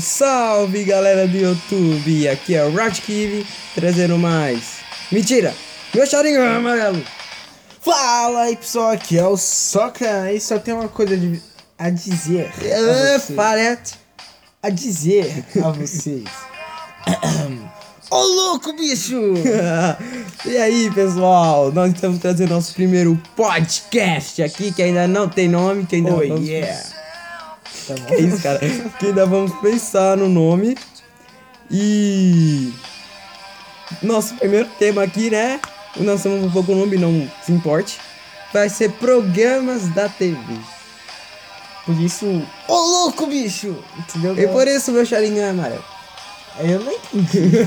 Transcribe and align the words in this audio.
Salve 0.00 0.84
galera 0.84 1.26
do 1.28 1.36
YouTube! 1.36 2.28
Aqui 2.28 2.54
é 2.54 2.64
o 2.64 2.72
Ratkiv 2.74 3.46
trazendo 3.74 4.16
mais. 4.18 4.78
Mentira! 5.12 5.54
Meu 5.94 6.06
charinho 6.06 6.42
amarelo! 6.42 7.02
Fala 7.82 8.42
aí 8.42 8.56
pessoal, 8.56 8.90
aqui 8.90 9.18
é 9.18 9.26
o 9.26 9.36
Soca 9.36 10.32
e 10.32 10.40
só 10.40 10.58
tem 10.58 10.74
uma 10.74 10.88
coisa 10.88 11.16
de- 11.16 11.40
a 11.78 11.90
dizer. 11.90 12.50
a 12.60 12.64
É, 12.66 13.18
vocês. 13.18 13.36
parete! 13.36 13.94
A 14.62 14.70
dizer 14.70 15.44
a 15.64 15.70
vocês. 15.72 16.24
Ô 18.10 18.16
louco, 18.22 18.72
bicho! 18.74 19.34
e 20.46 20.56
aí 20.56 20.90
pessoal, 20.94 21.72
nós 21.72 21.92
estamos 21.94 22.18
trazendo 22.18 22.50
nosso 22.54 22.74
primeiro 22.74 23.20
podcast 23.36 24.42
aqui 24.42 24.72
que 24.72 24.82
ainda 24.82 25.06
não 25.08 25.28
tem 25.28 25.48
nome, 25.48 25.86
que 25.86 25.96
ainda 25.96 26.12
Oh 26.12 26.16
vamos- 26.18 26.46
yeah! 26.48 26.82
Tá 27.86 27.94
Que 27.94 28.14
é 28.14 28.20
isso, 28.20 28.42
cara? 28.42 28.58
que 28.98 29.06
ainda 29.06 29.26
vamos 29.26 29.52
pensar 29.60 30.16
no 30.16 30.28
nome. 30.28 30.76
E. 31.70 32.72
Nosso 34.02 34.34
primeiro 34.34 34.68
tema 34.78 35.02
aqui, 35.02 35.30
né? 35.30 35.60
Nós 35.96 36.20
somos 36.20 36.44
um 36.44 36.50
pouco 36.50 36.74
nome, 36.74 36.96
não 36.96 37.30
se 37.44 37.52
importe. 37.52 37.98
Vai 38.52 38.68
ser 38.68 38.90
programas 38.92 39.88
da 39.88 40.08
TV. 40.08 40.38
Por 41.84 42.00
isso, 42.00 42.26
ô 42.68 42.74
louco, 42.74 43.26
bicho! 43.26 43.76
Entendeu? 43.98 44.38
E 44.38 44.46
por 44.48 44.66
isso 44.68 44.92
meu 44.92 45.04
charinho 45.04 45.40
é 45.40 45.50
amarelo. 45.50 45.84
Eu 46.58 46.80
não 46.80 46.92
entendi. 46.92 47.50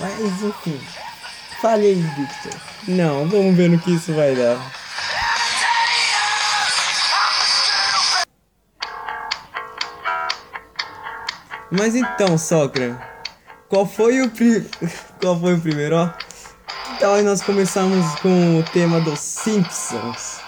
Mas 0.00 0.42
enfim. 0.42 0.80
Fale 1.60 1.86
aí, 1.86 1.94
Victor. 1.94 2.60
não, 2.88 3.26
vamos 3.28 3.56
ver 3.56 3.70
no 3.70 3.78
que 3.78 3.94
isso 3.94 4.12
vai 4.12 4.34
dar. 4.34 4.58
Mas 11.70 11.94
então, 11.94 12.36
Socra, 12.38 13.00
qual 13.68 13.86
foi 13.86 14.20
o 14.20 14.30
pri... 14.30 14.68
qual 15.20 15.38
foi 15.38 15.54
o 15.54 15.60
primeiro, 15.60 15.96
ó? 15.96 16.10
Então 16.96 17.20
nós 17.22 17.42
começamos 17.42 18.06
com 18.20 18.60
o 18.60 18.62
tema 18.72 19.00
dos 19.00 19.18
Simpsons. 19.18 20.38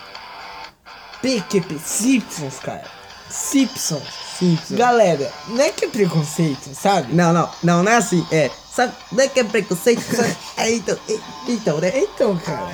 PQP 1.23 1.79
Simpsons, 1.79 2.59
cara. 2.61 2.85
Simpsons. 3.29 4.03
Simpsons. 4.39 4.79
Galera, 4.79 5.33
não 5.49 5.61
é 5.61 5.71
que 5.71 5.87
é 5.87 5.89
preconceito, 5.89 6.75
sabe? 6.75 7.13
Não, 7.15 7.33
não, 7.33 7.51
não, 7.63 7.83
não 7.83 7.91
é 7.91 7.97
assim, 7.97 8.25
é. 8.31 8.51
Sabe, 8.71 8.93
não 9.11 9.25
é 9.25 9.29
que 9.29 9.41
é 9.41 9.45
preconceito, 9.45 10.03
sabe? 10.15 10.37
É, 10.59 10.71
então, 10.73 10.97
é, 11.09 11.19
então, 11.49 11.79
né? 11.81 11.93
Então, 11.97 12.37
cara. 12.37 12.71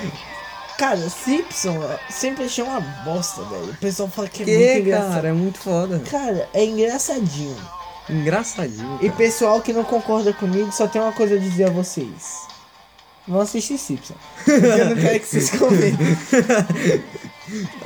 Cara, 0.77 1.08
Simpson 1.08 1.78
sempre 2.10 2.44
achei 2.44 2.64
uma 2.64 2.80
bosta, 2.80 3.42
velho. 3.44 3.70
O 3.70 3.77
pessoal 3.77 4.08
fala 4.08 4.28
que 4.28 4.42
é 4.42 4.46
muito 4.46 4.58
Que, 4.58 4.78
engraçado. 4.80 5.14
cara, 5.14 5.28
é 5.28 5.32
muito 5.32 5.58
foda. 5.60 6.02
Cara, 6.10 6.48
é 6.52 6.64
engraçadinho. 6.64 7.56
Engraçadinho. 8.11 8.97
E 9.00 9.06
cara. 9.06 9.17
pessoal 9.17 9.61
que 9.61 9.72
não 9.72 9.84
concorda 9.84 10.33
comigo, 10.33 10.70
só 10.72 10.86
tem 10.86 11.00
uma 11.00 11.12
coisa 11.12 11.36
a 11.36 11.39
dizer 11.39 11.64
a 11.69 11.70
vocês. 11.70 12.42
Vão 13.27 13.41
assistir 13.41 13.78
Simpson. 13.78 14.14
Eu 14.47 14.86
não 14.91 14.97
quero 14.97 15.20
que 15.20 15.27
vocês 15.27 15.50
comentem. 15.50 15.97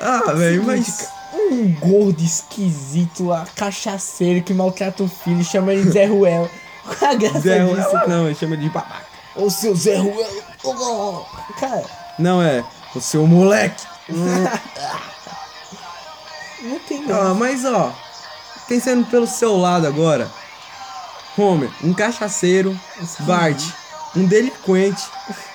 Ah, 0.00 0.32
velho, 0.32 0.62
mas. 0.64 1.08
Um 1.34 1.72
gordo 1.74 2.22
esquisito 2.22 3.26
lá, 3.26 3.46
cachaceiro 3.56 4.42
que 4.44 4.54
maltrata 4.54 5.02
o 5.02 5.08
filho, 5.08 5.42
chama 5.44 5.72
ele 5.72 5.90
Zé 5.90 6.04
Ruel. 6.06 6.48
Qual 6.98 7.10
a 7.10 7.14
graça 7.14 7.40
Zé 7.40 7.58
disso? 7.64 7.74
Ruela, 7.74 8.06
não, 8.06 8.26
ele 8.26 8.34
chama 8.36 8.56
de 8.56 8.68
babaca. 8.68 9.06
Ô 9.34 9.50
seu 9.50 9.74
Zé 9.74 9.96
Ruel. 9.96 10.42
Oh, 10.62 11.24
cara, 11.58 11.84
Não 12.18 12.40
é, 12.40 12.64
o 12.94 13.00
seu 13.00 13.26
moleque. 13.26 13.84
não 16.62 16.78
tem 16.88 17.02
Ah, 17.04 17.06
graça. 17.06 17.34
mas 17.34 17.64
ó, 17.64 17.92
pensando 18.68 19.06
pelo 19.06 19.26
seu 19.26 19.56
lado 19.56 19.86
agora. 19.86 20.30
Homer, 21.38 21.70
um 21.84 21.92
cachaceiro. 21.92 22.78
Bart, 23.20 23.62
um 24.14 24.24
delinquente. 24.26 25.02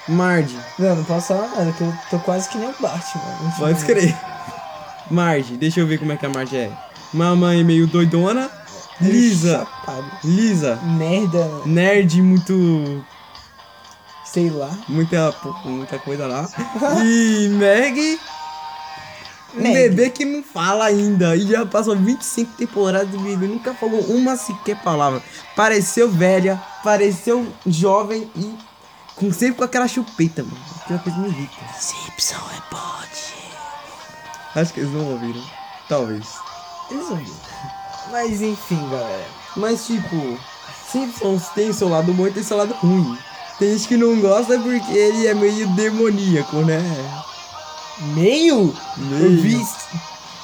Marge, 0.07 0.57
Não, 0.77 0.95
não 0.95 1.03
posso 1.03 1.27
falar 1.27 1.47
nada, 1.49 1.71
que 1.71 1.81
eu 1.81 1.93
tô 2.09 2.19
quase 2.19 2.49
que 2.49 2.57
nem 2.57 2.69
o 2.69 2.75
Batman. 2.79 3.21
Enfim, 3.47 3.59
pode 3.59 3.77
escrever. 3.79 4.17
Marge, 5.09 5.57
deixa 5.57 5.79
eu 5.79 5.87
ver 5.87 5.97
como 5.97 6.11
é 6.11 6.17
que 6.17 6.25
a 6.25 6.29
Marge 6.29 6.57
é. 6.57 6.71
Mamãe 7.13 7.63
meio 7.63 7.87
doidona. 7.87 8.49
Lisa. 8.99 9.67
Lisa, 10.23 10.75
Merda, 10.83 11.49
nerd 11.65 12.21
muito 12.21 13.03
sei 14.23 14.49
lá. 14.49 14.69
muita, 14.87 15.33
muita 15.65 15.97
coisa 15.99 16.27
lá. 16.27 16.47
E 17.03 17.49
Meg, 17.49 18.19
um 19.55 19.73
bebê 19.73 20.09
que 20.09 20.25
não 20.25 20.43
fala 20.43 20.85
ainda. 20.85 21.35
E 21.35 21.47
já 21.47 21.65
passou 21.65 21.95
25 21.95 22.53
temporadas 22.57 23.13
e 23.13 23.17
bebê 23.17 23.47
nunca 23.47 23.73
falou 23.73 24.01
uma 24.01 24.35
sequer 24.35 24.81
palavra. 24.81 25.21
Pareceu 25.55 26.09
velha, 26.09 26.61
pareceu 26.83 27.47
jovem 27.65 28.29
e 28.35 28.55
com, 29.15 29.31
sempre 29.31 29.57
com 29.57 29.63
aquela 29.63 29.87
chupeta, 29.87 30.43
mano. 30.43 30.57
Aquela 30.83 30.99
coisa 30.99 31.19
me 31.19 31.29
irrita. 31.29 31.55
Simpson 31.79 32.41
é 32.55 32.73
bode. 32.73 33.33
Acho 34.55 34.73
que 34.73 34.79
eles 34.79 34.91
não 34.91 35.11
ouviram. 35.11 35.43
Talvez. 35.87 36.25
Eles 36.89 37.07
ver. 37.09 37.51
Mas 38.11 38.41
enfim, 38.41 38.89
galera. 38.89 39.27
Mas 39.55 39.85
tipo, 39.85 40.39
Simpsons 40.91 41.49
tem 41.49 41.71
seu 41.71 41.87
lado 41.87 42.13
bom 42.13 42.27
e 42.27 42.31
tem 42.31 42.43
seu 42.43 42.57
lado 42.57 42.73
ruim. 42.75 43.17
Tem 43.59 43.71
gente 43.71 43.87
que 43.87 43.97
não 43.97 44.19
gosta 44.19 44.59
porque 44.59 44.91
ele 44.91 45.27
é 45.27 45.33
meio 45.33 45.67
demoníaco, 45.75 46.57
né? 46.57 46.81
Meio? 47.99 48.73
Meio. 48.97 49.23
Eu 49.23 49.41
vi 49.41 49.65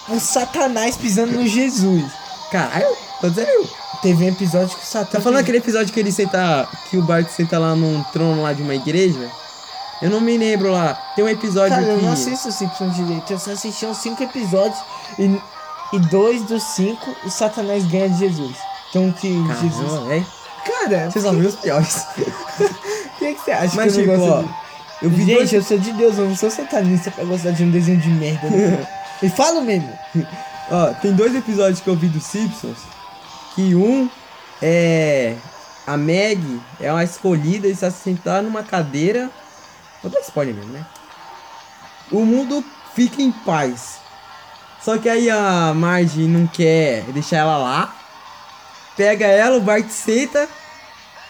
o 0.09 0.19
Satanás 0.19 0.95
pisando 0.97 1.33
no 1.33 1.47
Jesus. 1.47 2.05
Caralho, 2.51 2.87
tô 3.19 3.29
dizendo. 3.29 3.69
Teve 4.01 4.25
um 4.25 4.27
episódio 4.29 4.69
que 4.77 4.83
o 4.83 4.85
Satanás. 4.85 5.11
Tá 5.11 5.21
falando 5.21 5.39
aquele 5.39 5.57
episódio 5.57 5.91
que 5.91 5.99
ele 5.99 6.11
senta. 6.11 6.67
Que 6.89 6.97
o 6.97 7.01
Bart 7.01 7.27
senta 7.29 7.57
lá 7.57 7.75
num 7.75 8.03
trono 8.13 8.43
lá 8.43 8.53
de 8.53 8.61
uma 8.61 8.75
igreja? 8.75 9.29
Eu 10.01 10.11
não 10.11 10.21
me 10.21 10.37
lembro 10.37 10.71
lá. 10.71 10.93
Tem 11.15 11.25
um 11.25 11.29
episódio 11.29 11.75
Cara, 11.75 11.87
eu 11.87 11.97
que. 11.97 12.05
não 12.05 12.13
assisto 12.13 12.51
Simpsons 12.51 12.95
direito. 12.95 13.31
Eu 13.31 13.39
só 13.39 13.51
assisti 13.51 13.85
uns 13.85 13.97
5 13.97 14.21
episódios 14.23 14.77
e, 15.17 15.41
e 15.93 15.99
dois 16.11 16.43
dos 16.43 16.61
cinco 16.61 17.15
o 17.25 17.29
Satanás 17.31 17.83
ganha 17.85 18.07
de 18.09 18.19
Jesus. 18.19 18.55
Então 18.89 19.11
que 19.11 19.27
Jesus. 19.27 19.91
Caramba, 19.91 20.07
velho. 20.07 20.25
Cara, 20.65 21.09
Vocês 21.09 21.25
viram 21.25 21.49
os 21.49 21.55
piores. 21.55 22.05
o 22.19 23.17
que, 23.17 23.33
que 23.33 23.41
você 23.41 23.51
acha 23.51 23.75
Mas 23.75 23.93
que 23.93 24.01
eu 24.01 24.05
tipo, 24.05 24.17
não 24.17 24.23
ó. 24.23 24.41
gosto 24.41 24.47
de... 24.47 24.66
Eu 25.01 25.09
vi 25.09 25.25
Gente, 25.25 25.35
dois. 25.35 25.53
eu 25.53 25.63
sou 25.63 25.77
de 25.77 25.91
Deus, 25.93 26.17
eu 26.17 26.27
não 26.27 26.35
sou 26.35 26.49
satanista 26.49 27.11
pra 27.11 27.23
gostar 27.23 27.51
de 27.51 27.63
um 27.63 27.69
desenho 27.71 27.99
de 27.99 28.09
merda. 28.09 28.49
né? 28.49 28.87
e 29.21 29.29
falo 29.29 29.61
mesmo. 29.61 29.91
Ó, 30.71 30.93
tem 30.95 31.13
dois 31.13 31.35
episódios 31.35 31.79
que 31.79 31.87
eu 31.87 31.95
vi 31.95 32.07
dos 32.07 32.23
Simpsons. 32.23 32.77
Que 33.55 33.75
um 33.75 34.09
é. 34.61 35.35
A 35.85 35.95
Meg 35.95 36.41
é 36.81 36.91
uma 36.91 37.03
escolhida 37.03 37.67
e 37.67 37.71
está 37.71 37.89
sentada 37.89 38.41
numa 38.41 38.61
cadeira. 38.63 39.29
Vou 40.03 40.11
dar 40.11 40.19
spoiler 40.19 40.53
mesmo, 40.53 40.73
né? 40.73 40.85
O 42.11 42.25
mundo 42.25 42.63
fica 42.93 43.21
em 43.21 43.31
paz. 43.31 43.99
Só 44.83 44.97
que 44.97 45.07
aí 45.07 45.29
a 45.29 45.73
Marge 45.73 46.27
não 46.27 46.45
quer 46.47 47.03
deixar 47.13 47.37
ela 47.37 47.57
lá. 47.57 47.95
Pega 48.97 49.25
ela, 49.27 49.57
o 49.57 49.61
Bart 49.61 49.87
senta. 49.89 50.47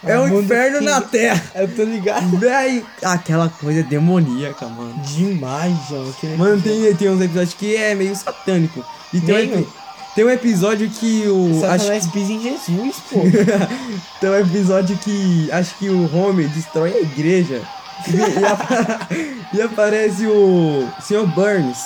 É 0.04 0.16
O 0.18 0.22
um 0.24 0.40
inferno 0.40 0.80
na 0.80 1.00
terra. 1.00 1.42
Eu 1.54 1.68
tô 1.74 1.82
ligado. 1.82 2.38
Véi, 2.38 2.84
aquela 3.02 3.48
coisa 3.48 3.82
demoníaca, 3.82 4.66
mano. 4.68 4.94
Demais, 5.02 5.74
João. 5.88 6.14
Mano, 6.36 6.62
tem, 6.62 6.94
tem 6.94 7.10
uns 7.10 7.20
episódios 7.20 7.54
que 7.54 7.74
é 7.76 7.94
meio 7.94 8.14
satânico. 8.14 8.84
E 9.12 9.20
tem 9.20 9.34
um, 9.34 9.38
Meio? 9.38 9.54
epi- 9.60 9.68
tem 10.14 10.24
um 10.24 10.30
episódio 10.30 10.88
que 10.88 11.24
o. 11.26 11.64
Acho, 11.66 11.78
Satanás 11.84 12.06
pisa 12.08 12.32
em 12.32 12.40
Jesus, 12.42 12.96
pô. 13.10 13.20
tem 14.20 14.30
um 14.30 14.34
episódio 14.38 14.96
que 14.98 15.50
acho 15.50 15.74
que 15.78 15.88
o 15.88 16.14
Homer 16.16 16.48
destrói 16.48 16.92
a 16.92 17.00
igreja. 17.00 17.60
E, 18.06 18.40
e 18.40 18.44
apa- 18.44 19.08
e 19.52 19.60
aparece 19.62 20.26
o 20.26 20.88
Sr. 21.00 21.26
Burns 21.26 21.78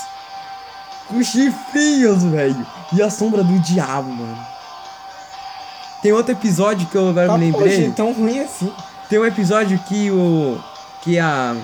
com 1.08 1.22
chifrinhos, 1.22 2.22
velho. 2.24 2.66
E 2.92 3.02
a 3.02 3.08
sombra 3.08 3.42
do 3.42 3.58
diabo, 3.60 4.10
mano. 4.10 4.51
Tem 6.02 6.12
outro 6.12 6.32
episódio 6.32 6.86
que 6.88 6.96
eu 6.96 7.08
agora 7.10 7.28
Tá, 7.28 7.38
me 7.38 7.50
lembrei. 7.50 7.76
gente, 7.76 7.96
tão 7.96 8.12
ruim 8.12 8.40
assim. 8.40 8.72
Tem 9.08 9.18
um 9.18 9.24
episódio 9.26 9.78
que 9.88 10.10
o. 10.10 10.58
que 11.02 11.18
a. 11.18 11.56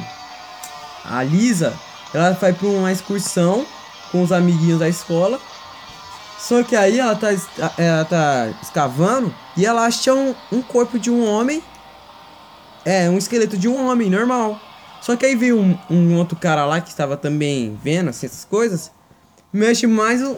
A 1.05 1.23
Lisa, 1.23 1.73
ela 2.12 2.32
vai 2.32 2.52
pra 2.52 2.69
uma 2.69 2.93
excursão 2.93 3.64
com 4.12 4.23
os 4.23 4.31
amiguinhos 4.31 4.79
da 4.79 4.88
escola. 4.88 5.40
Só 6.38 6.62
que 6.62 6.76
aí 6.76 6.99
ela 7.00 7.17
tá, 7.17 7.29
ela 7.79 8.05
tá 8.05 8.49
escavando 8.62 9.35
e 9.56 9.64
ela 9.67 9.85
acha 9.87 10.14
um, 10.14 10.35
um 10.52 10.62
corpo 10.62 10.99
de 10.99 11.11
um 11.11 11.26
homem. 11.26 11.62
É, 12.85 13.08
um 13.11 13.19
esqueleto 13.19 13.56
de 13.56 13.69
um 13.69 13.88
homem, 13.88 14.08
normal. 14.08 14.61
Só 15.00 15.17
que 15.17 15.25
aí 15.26 15.35
veio 15.35 15.58
um, 15.58 15.79
um 15.90 16.17
outro 16.17 16.37
cara 16.37 16.64
lá 16.67 16.81
que 16.81 16.90
estava 16.90 17.17
também 17.17 17.79
vendo 17.82 18.11
assim, 18.11 18.26
essas 18.26 18.44
coisas. 18.44 18.93
Mexe 19.52 19.87
mais 19.87 20.23
o. 20.23 20.37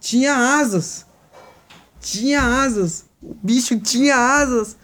Tinha 0.00 0.34
asas. 0.58 1.04
Tinha 2.04 2.42
asas. 2.42 3.06
O 3.22 3.34
bicho 3.42 3.80
tinha 3.80 4.14
asas. 4.14 4.76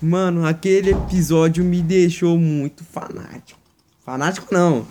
Mano, 0.00 0.46
aquele 0.46 0.90
episódio 0.90 1.62
me 1.62 1.82
deixou 1.82 2.38
muito 2.38 2.82
fanático. 2.82 3.60
Fanático 4.02 4.52
não. 4.52 4.86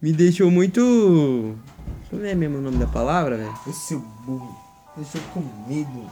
Me 0.00 0.12
deixou 0.12 0.50
muito. 0.50 1.56
Como 2.10 2.24
é 2.24 2.34
mesmo 2.34 2.58
o 2.58 2.60
nome 2.60 2.76
da 2.76 2.86
palavra, 2.86 3.38
velho? 3.38 3.58
O 3.66 3.72
seu 3.72 3.98
burro. 3.98 4.54
Deixou 4.96 5.20
com 5.32 5.40
medo. 5.66 6.10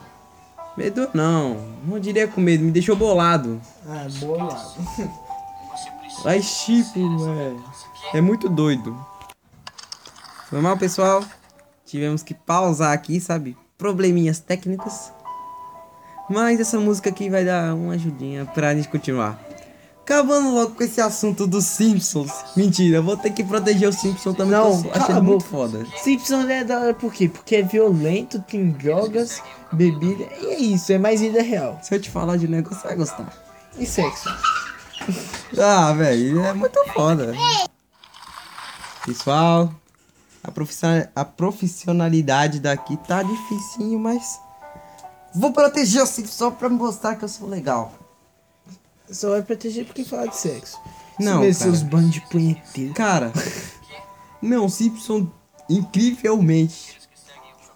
Medo 0.79 1.09
não, 1.13 1.57
não 1.87 1.99
diria 1.99 2.27
com 2.27 2.41
medo, 2.41 2.65
me 2.65 2.71
deixou 2.71 2.97
bolado. 2.97 3.61
Ah, 3.87 4.07
bolado. 4.19 4.75
Mas 6.25 6.65
tipo, 6.65 6.99
é, 8.13 8.19
é 8.19 8.21
muito 8.21 8.49
doido. 8.49 8.97
Foi 10.49 10.61
mal, 10.61 10.77
pessoal. 10.77 11.23
Tivemos 11.85 12.23
que 12.23 12.35
pausar 12.35 12.93
aqui, 12.93 13.21
sabe? 13.21 13.57
Probleminhas 13.79 14.39
técnicos. 14.39 15.13
Mas 16.29 16.59
essa 16.59 16.79
música 16.79 17.11
aqui 17.11 17.31
vai 17.31 17.45
dar 17.45 17.75
uma 17.75 17.95
ajudinha 17.95 18.47
pra 18.47 18.75
gente 18.75 18.89
continuar. 18.89 19.39
Acabando 20.03 20.55
logo 20.55 20.75
com 20.77 20.85
esse 20.85 21.01
assunto 21.01 21.47
dos 21.49 21.65
Simpsons. 21.65 22.31
Mentira, 22.57 23.03
vou 23.03 23.17
ter 23.17 23.31
que 23.31 23.43
proteger 23.43 23.89
os 23.89 23.97
Simpsons 23.97 24.37
também. 24.37 24.53
Não, 24.53 24.85
achei 24.93 25.21
muito 25.21 25.45
foda. 25.45 25.85
Simpsons 26.03 26.49
é 26.49 26.63
da 26.63 26.79
hora 26.79 26.95
por 26.95 27.13
quê? 27.13 27.29
Porque 27.29 27.57
é 27.57 27.63
violento, 27.63 28.41
tem 28.41 28.71
drogas, 28.71 29.43
bebida. 29.73 30.25
E 30.41 30.47
é 30.47 30.59
isso, 30.61 30.93
é 30.93 30.99
mais 30.99 31.21
vida 31.21 31.43
real. 31.43 31.81
Se 31.83 31.95
eu 31.95 32.01
te 32.01 32.09
falar 32.09 32.37
de 32.37 32.47
negócio, 32.47 32.81
você 32.81 32.87
vai 32.87 32.97
gostar. 32.97 33.33
E 33.77 33.85
sexo. 33.85 34.29
Ah, 35.59 35.93
velho, 35.93 36.45
é 36.45 36.53
muito 36.53 36.79
foda. 36.95 37.35
Pessoal, 39.05 39.73
a, 40.47 40.51
profissi- 40.51 41.09
a 41.15 41.25
profissionalidade 41.25 42.61
daqui 42.61 42.97
tá 42.99 43.23
dificinho, 43.23 43.99
mas 43.99 44.39
vou 45.35 45.53
proteger 45.53 46.03
o 46.03 46.07
Simpsons 46.07 46.35
só 46.37 46.51
pra 46.51 46.69
mostrar 46.69 47.17
que 47.17 47.25
eu 47.25 47.29
sou 47.29 47.49
legal. 47.49 47.93
Só 49.11 49.31
vai 49.31 49.43
proteger 49.43 49.85
porque 49.87 50.05
fala 50.05 50.27
de 50.29 50.37
sexo. 50.37 50.79
Não, 51.19 51.39
Você 51.43 51.53
cara. 51.59 51.71
seus 51.71 51.83
bandos 51.83 52.11
de 52.11 52.21
punheteiro. 52.23 52.93
Cara, 52.95 53.33
não, 54.43 54.69
Simpson, 54.69 55.29
incrivelmente. 55.69 56.97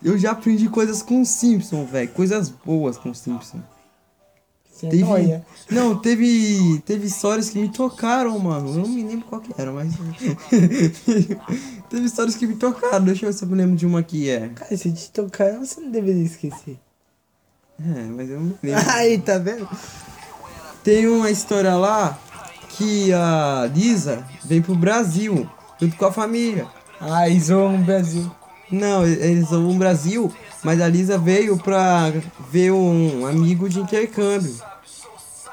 Eu 0.03 0.19
já 0.19 0.31
aprendi 0.33 0.69
coisas 0.69 1.03
com 1.03 1.21
o 1.23 1.27
Simpson, 1.27 1.85
velho. 1.85 2.11
Coisas 2.13 2.49
boas 2.49 2.97
com 2.97 3.11
o 3.11 3.15
Simpson. 3.15 3.61
Você 4.81 4.89
Teve, 4.89 5.05
nóia. 5.05 5.45
não, 5.71 5.95
teve, 5.95 6.83
teve 6.87 7.07
histórias 7.07 7.51
que 7.51 7.59
me 7.59 7.69
tocaram, 7.69 8.39
mano. 8.39 8.71
Eu 8.71 8.79
não 8.79 8.89
me 8.89 9.03
lembro 9.03 9.27
qual 9.27 9.39
que 9.39 9.53
era, 9.61 9.71
mas. 9.71 9.93
teve 11.91 12.07
histórias 12.07 12.35
que 12.35 12.47
me 12.47 12.57
tocaram. 12.57 13.05
Deixa 13.05 13.27
eu 13.27 13.31
ver 13.31 13.37
se 13.37 13.45
eu 13.45 13.49
me 13.49 13.57
lembro 13.57 13.77
de 13.77 13.85
uma 13.85 14.03
que 14.03 14.31
é. 14.31 14.49
Cara, 14.49 14.75
se 14.75 14.91
te 14.91 15.11
tocar, 15.11 15.59
você 15.59 15.83
não 15.83 15.91
deveria 15.91 16.25
esquecer. 16.25 16.79
É, 17.79 18.03
mas 18.05 18.31
eu 18.31 18.41
não 18.41 18.47
me 18.47 18.71
lembro. 18.71 18.85
Aí, 18.91 19.19
tá 19.19 19.37
vendo? 19.37 19.69
Tem 20.83 21.07
uma 21.07 21.31
história 21.31 21.75
lá 21.75 22.19
que 22.71 23.13
a 23.13 23.71
Lisa 23.75 24.27
vem 24.43 24.63
pro 24.63 24.75
Brasil, 24.75 25.47
junto 25.79 25.95
com 25.95 26.07
a 26.07 26.13
família. 26.13 26.67
Ah, 26.99 27.29
zoam 27.39 27.77
no 27.77 27.85
Brasil. 27.85 28.31
Não, 28.71 29.05
eles 29.05 29.49
são 29.49 29.61
no 29.61 29.75
Brasil, 29.75 30.33
mas 30.63 30.81
a 30.81 30.89
Lisa 30.89 31.19
veio 31.19 31.59
pra 31.59 32.13
ver 32.51 32.71
um 32.73 33.27
amigo 33.27 33.69
de 33.69 33.81
intercâmbio. 33.81 34.55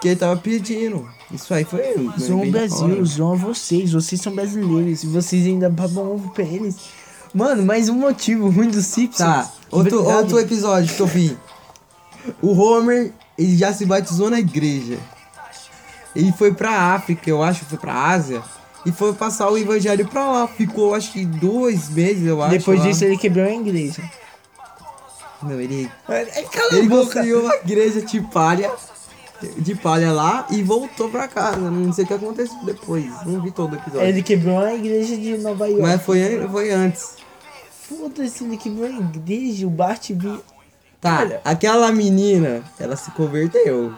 Que 0.01 0.09
ele 0.09 0.15
tava 0.15 0.37
pedindo. 0.37 1.07
Isso 1.31 1.53
aí 1.53 1.63
foi. 1.63 1.81
Zoam 2.19 2.43
o 2.43 2.51
Brasil, 2.51 3.05
zoam 3.05 3.35
vocês. 3.35 3.91
Vocês 3.91 4.21
são 4.21 4.33
brasileiros. 4.33 5.03
E 5.03 5.07
vocês 5.07 5.45
ainda 5.45 5.69
babam 5.69 6.13
ovo 6.13 6.29
pra 6.31 6.43
eles. 6.43 6.75
Mano, 7.33 7.63
mais 7.65 7.89
um 7.89 7.95
motivo 7.95 8.49
ruim 8.49 8.69
do 8.69 8.81
Simpsons. 8.81 9.17
Tá, 9.17 9.51
outro, 9.71 9.99
Obrigado. 9.99 10.17
outro 10.21 10.39
episódio 10.39 10.95
que 10.95 11.01
eu 11.01 11.07
vi. 11.07 11.37
O 12.41 12.51
Homer, 12.53 13.11
ele 13.37 13.57
já 13.57 13.73
se 13.73 13.85
batizou 13.85 14.29
na 14.29 14.39
igreja. 14.39 14.97
Ele 16.15 16.31
foi 16.31 16.53
pra 16.53 16.93
África, 16.93 17.29
eu 17.29 17.43
acho, 17.43 17.65
foi 17.65 17.77
pra 17.77 17.93
Ásia. 17.93 18.41
E 18.85 18.91
foi 18.91 19.13
passar 19.13 19.49
o 19.49 19.57
evangelho 19.57 20.07
pra 20.07 20.29
lá. 20.31 20.47
Ficou, 20.47 20.93
acho 20.95 21.11
que 21.11 21.25
dois 21.25 21.89
meses, 21.89 22.25
eu 22.25 22.41
acho. 22.41 22.51
Depois 22.57 22.79
lá. 22.79 22.85
disso, 22.85 23.03
ele 23.03 23.17
quebrou 23.17 23.45
a 23.45 23.51
igreja. 23.51 24.01
Não, 25.43 25.59
ele 25.59 25.91
Ai, 26.07 26.25
Cala 26.51 26.73
Ele 26.73 26.87
a 26.87 26.89
boca. 26.89 27.03
construiu 27.03 27.41
uma 27.41 27.55
igreja 27.57 28.01
de 28.01 28.21
palha, 28.21 28.71
de 29.57 29.75
palha 29.75 30.11
lá 30.11 30.47
e 30.49 30.63
voltou 30.63 31.09
pra 31.09 31.27
casa. 31.27 31.69
Não 31.69 31.93
sei 31.93 32.05
o 32.05 32.07
que 32.07 32.13
aconteceu 32.13 32.57
depois. 32.63 33.05
Não 33.25 33.41
vi 33.41 33.51
todo 33.51 33.73
o 33.73 33.75
episódio. 33.75 34.07
Ele 34.07 34.23
quebrou 34.23 34.59
a 34.59 34.73
igreja 34.73 35.15
de 35.15 35.37
Nova 35.37 35.67
York. 35.67 35.81
Mas 35.81 36.01
foi, 36.01 36.47
foi 36.49 36.71
antes. 36.71 37.15
Foda-se, 37.69 38.43
ele 38.43 38.57
quebrou 38.57 38.85
a 38.85 38.89
igreja. 38.89 39.67
O 39.67 39.69
Bart 39.69 40.11
viu. 40.11 40.41
Tá, 40.99 41.19
Olha. 41.19 41.41
aquela 41.45 41.91
menina, 41.91 42.63
ela 42.79 42.95
se 42.95 43.11
converteu. 43.11 43.93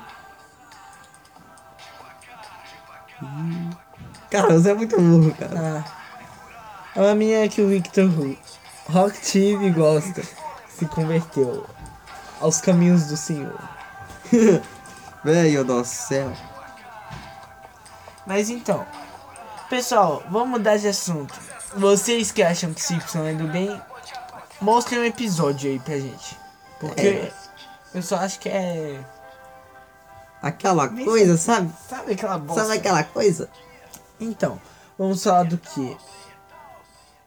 Cara, 4.29 4.53
você 4.53 4.71
é 4.71 4.73
muito 4.73 4.95
burro, 4.99 5.33
cara. 5.33 5.83
Ah. 5.85 5.99
É 6.95 7.01
uma 7.01 7.15
menina 7.15 7.47
que 7.47 7.61
o 7.61 7.67
Victor 7.67 8.09
Rock 8.89 9.19
TV 9.21 9.69
gosta. 9.71 10.21
Se 10.69 10.85
converteu 10.85 11.65
aos 12.39 12.61
caminhos 12.61 13.07
do 13.07 13.17
Senhor. 13.17 13.57
Velho 15.23 15.63
do 15.63 15.83
céu. 15.83 16.31
Mas 18.25 18.49
então, 18.49 18.85
pessoal, 19.69 20.23
vamos 20.29 20.49
mudar 20.49 20.77
de 20.77 20.87
assunto. 20.87 21.33
Vocês 21.75 22.31
que 22.31 22.41
acham 22.43 22.73
que 22.73 22.81
Simpson 22.81 23.25
é 23.25 23.33
do 23.33 23.47
bem, 23.47 23.79
mostrem 24.61 24.99
um 24.99 25.05
episódio 25.05 25.69
aí 25.69 25.79
pra 25.79 25.97
gente. 25.99 26.37
Porque 26.79 27.01
É. 27.01 27.31
eu 27.93 28.01
só 28.01 28.17
acho 28.17 28.39
que 28.39 28.49
é. 28.49 28.99
Aquela 30.41 30.87
coisa, 30.87 31.37
sabe? 31.37 31.69
Sabe 31.89 32.13
aquela 32.13 32.37
bosta? 32.37 32.63
Sabe 32.63 32.77
aquela 32.77 33.03
coisa? 33.03 33.49
Então, 34.19 34.59
vamos 34.97 35.21
falar 35.23 35.43
do 35.43 35.57
que? 35.57 35.97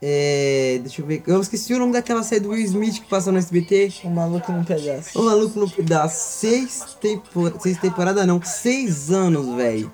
É. 0.05 0.81
Deixa 0.83 1.01
eu 1.01 1.07
ver. 1.07 1.23
Eu 1.27 1.41
esqueci 1.41 1.73
o 1.73 1.79
nome 1.79 1.93
daquela 1.93 2.25
série 2.25 2.41
do 2.41 2.51
Will 2.51 2.65
Smith 2.65 3.01
que 3.01 3.09
passou 3.09 3.33
no 3.33 3.39
SBT. 3.39 3.93
O 4.03 4.11
maluco 4.11 4.51
num 4.51 4.65
pedaço. 4.65 5.19
O 5.19 5.25
maluco 5.25 5.59
no 5.59 5.71
pedaço, 5.71 6.41
seis, 6.41 6.97
tempor... 7.01 7.55
seis 7.61 7.79
temporadas 7.79 8.27
não, 8.27 8.43
seis 8.43 9.11
anos, 9.11 9.55
velho. 9.55 9.93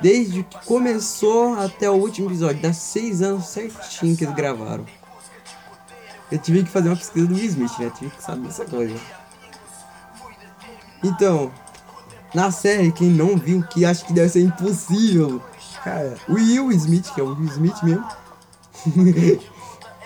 Desde 0.00 0.42
que 0.42 0.66
começou 0.66 1.54
até 1.54 1.90
o 1.90 1.94
último 1.94 2.28
episódio, 2.28 2.62
dá 2.62 2.72
seis 2.72 3.20
anos 3.20 3.46
certinho 3.46 4.16
que 4.16 4.24
eles 4.24 4.34
gravaram. 4.34 4.86
Eu 6.30 6.38
tive 6.38 6.64
que 6.64 6.70
fazer 6.70 6.88
uma 6.88 6.96
pesquisa 6.96 7.26
do 7.26 7.34
Will 7.34 7.44
Smith, 7.44 7.78
né? 7.78 7.92
Tive 7.98 8.10
que 8.10 8.22
saber 8.22 8.48
essa 8.48 8.64
coisa. 8.64 8.96
Então, 11.04 11.52
na 12.34 12.50
série, 12.50 12.90
quem 12.90 13.08
não 13.08 13.36
viu, 13.36 13.62
que 13.64 13.84
acha 13.84 14.02
que 14.04 14.14
deve 14.14 14.30
ser 14.30 14.40
impossível, 14.40 15.42
Cara, 15.82 16.16
o 16.28 16.34
Will 16.34 16.70
Smith, 16.72 17.12
que 17.12 17.20
é 17.20 17.24
o 17.24 17.34
Will 17.34 17.48
Smith 17.48 17.82
mesmo. 17.82 18.06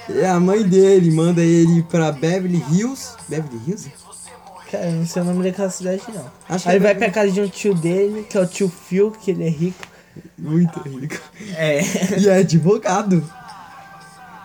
é 0.09 0.29
a 0.29 0.39
mãe 0.41 0.63
dele, 0.63 1.11
manda 1.11 1.43
ele 1.43 1.83
pra 1.83 2.13
Beverly 2.13 2.65
Hills. 2.71 3.15
Beverly 3.29 3.61
Hills? 3.67 3.91
cara, 4.71 4.91
não 4.91 5.07
sei 5.07 5.23
o 5.23 5.25
nome 5.25 5.45
daquela 5.45 5.71
cidade 5.71 6.03
não. 6.13 6.31
Acho 6.49 6.69
Aí 6.69 6.77
é 6.77 6.81
vai 6.81 6.95
pra 6.95 7.11
casa 7.11 7.31
de 7.31 7.41
um 7.41 7.49
tio 7.49 7.75
dele, 7.75 8.27
que 8.29 8.37
é 8.37 8.41
o 8.41 8.47
tio 8.47 8.69
Phil, 8.69 9.11
que 9.11 9.31
ele 9.31 9.45
é 9.45 9.49
rico. 9.49 9.87
Muito 10.37 10.81
rico. 10.81 11.17
É. 11.57 11.81
E 12.19 12.29
é 12.29 12.39
advogado. 12.39 13.23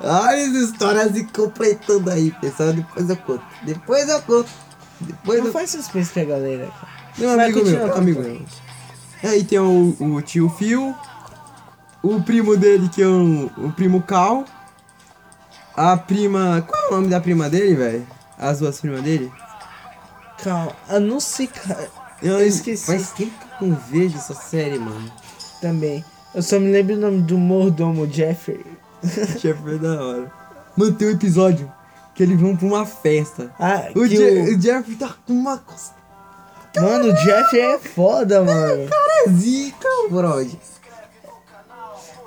Ai, 0.04 0.42
as 0.44 0.54
histórias 0.54 1.14
se 1.14 1.24
completando 1.26 2.10
aí, 2.10 2.32
pessoal. 2.42 2.74
Depois 2.74 3.10
eu 3.10 3.18
conto. 3.18 3.44
Depois 3.64 4.10
eu 4.10 4.22
conto. 4.22 4.50
Depois 5.00 5.40
Não 5.40 5.48
eu 5.48 5.54
faz 5.54 5.70
suspense 5.70 6.12
pra 6.12 6.24
galera, 6.24 6.68
cara. 6.68 6.92
Meu 7.18 7.36
Vai, 7.36 7.46
amigo 7.46 7.66
meu, 7.66 7.96
amigo 7.96 8.22
meu. 8.22 8.42
Aí 9.24 9.44
tem 9.44 9.60
o, 9.60 9.96
o 10.00 10.22
tio 10.22 10.50
Phil, 10.50 10.96
o 12.02 12.22
primo 12.22 12.58
dele 12.58 12.90
que 12.90 13.02
é 13.02 13.08
o, 13.08 13.52
o 13.58 13.72
primo 13.76 14.02
Cal, 14.02 14.46
a 15.76 15.98
prima. 15.98 16.64
Qual 16.68 16.84
é 16.84 16.88
o 16.88 16.92
nome 16.92 17.08
da 17.08 17.20
prima 17.20 17.50
dele, 17.50 17.76
velho? 17.76 18.08
As 18.38 18.60
duas 18.60 18.80
primas 18.80 19.02
dele? 19.04 19.32
Calma, 20.44 20.72
eu 20.90 21.00
não 21.00 21.20
sei, 21.20 21.48
cara. 21.48 21.90
Eu, 22.22 22.40
Eu 22.40 22.48
esqueci. 22.48 22.86
Faz 22.86 23.12
tempo 23.12 23.32
que 23.58 23.64
eu 23.64 23.68
não 23.70 23.76
vejo 23.90 24.18
essa 24.18 24.34
série, 24.34 24.80
mano. 24.80 25.12
Também. 25.62 26.04
Eu 26.34 26.42
só 26.42 26.60
me 26.60 26.72
lembro 26.72 26.96
o 26.96 27.00
nome 27.00 27.22
do 27.22 27.38
mordomo 27.38 28.08
Jeffrey. 28.12 28.66
Jeffrey 29.40 29.76
é 29.76 29.78
da 29.78 30.02
hora. 30.04 30.32
Mano, 30.78 30.94
tem 30.94 31.08
um 31.10 31.12
episódio 31.12 31.72
que 32.16 32.24
eles 32.24 32.40
vão 32.40 32.56
pra 32.56 32.66
uma 32.68 32.86
festa. 32.86 33.52
Ah, 33.60 33.90
O, 33.96 34.08
Je- 34.08 34.18
o- 34.18 34.56
o 34.58 34.62
Jeffrey 34.62 34.96
tá 34.96 35.14
com 35.28 35.34
uma 35.34 35.58
costa 35.58 35.96
Mano, 36.76 37.12
o 37.12 37.16
Jeffrey 37.18 37.62
é 37.62 37.78
foda, 37.80 38.42
mano. 38.44 38.90
zica, 39.30 39.88
brother. 40.10 40.48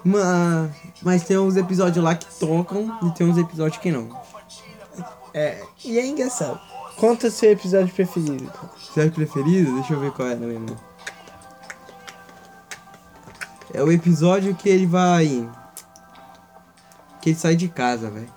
Mas, 0.05 0.71
mas 1.05 1.23
tem 1.25 1.39
uns 1.39 1.57
episódios 1.57 2.03
lá 2.05 2.15
que 2.15 2.27
tocam 2.39 2.99
e 3.03 3.11
tem 3.13 3.27
uns 3.27 3.37
episódios 3.39 3.81
que 3.81 3.91
não. 3.93 4.09
É, 5.33 5.63
e 5.85 5.99
é 5.99 6.07
engraçado. 6.07 6.61
Conta 6.97 7.31
seu 7.31 7.51
episódio 7.51 7.93
preferido. 7.93 8.47
cara. 8.53 8.71
Série 8.95 9.11
preferido? 9.11 9.75
Deixa 9.75 9.93
eu 9.95 10.01
ver 10.01 10.13
qual 10.13 10.29
era 10.29 10.39
mesmo. 10.39 10.77
É 13.73 13.83
o 13.83 13.91
episódio 13.91 14.55
que 14.55 14.69
ele 14.69 14.87
vai. 14.87 15.49
Que 17.21 17.31
ele 17.31 17.37
sai 17.39 17.57
de 17.57 17.69
casa, 17.69 18.11
velho. 18.11 18.33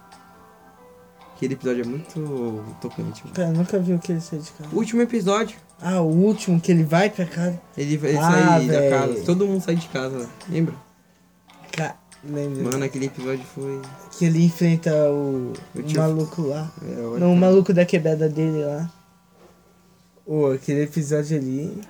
Aquele 1.36 1.54
episódio 1.54 1.84
é 1.84 1.88
muito 1.88 2.66
tocante. 2.82 3.22
mano. 3.24 3.36
Cara, 3.36 3.50
eu 3.50 3.54
nunca 3.54 3.78
vi 3.78 3.94
o 3.94 4.00
que 4.00 4.12
ele 4.14 4.22
sai 4.22 4.40
de 4.40 4.50
casa. 4.52 4.70
Último 4.74 5.02
episódio, 5.04 5.56
Ah, 5.80 6.02
o 6.02 6.08
último 6.08 6.60
que 6.60 6.72
ele 6.72 6.84
vai 6.84 7.12
pra 7.12 7.26
casa. 7.28 7.62
ele, 7.78 7.94
ele 7.94 8.18
Ah, 8.18 8.32
sai 8.32 8.68
da 8.68 8.90
casa. 8.90 9.24
Todo 9.24 9.46
mundo 9.46 9.62
sai 9.64 9.76
de 9.76 9.88
casa, 9.90 10.28
lembra? 10.50 10.74
Ca- 11.72 11.96
Lembra? 12.30 12.64
Mano, 12.64 12.84
aquele 12.86 13.06
episódio 13.06 13.44
foi. 13.56 13.82
Que 14.18 14.26
ele 14.26 14.44
enfrenta 14.44 14.92
o, 15.10 15.54
O 15.76 15.82
tio- 15.84 16.00
maluco 16.02 16.42
lá. 16.42 16.70
É, 16.84 17.02
olha, 17.02 17.20
Não, 17.20 17.34
o 17.34 17.38
maluco 17.38 17.74
da 17.74 17.86
quebrada 17.86 18.28
dele 18.28 18.66
lá. 18.66 18.90
Ô, 20.26 20.48
aquele 20.48 20.84
episódio 20.84 21.38
ali. 21.38 21.82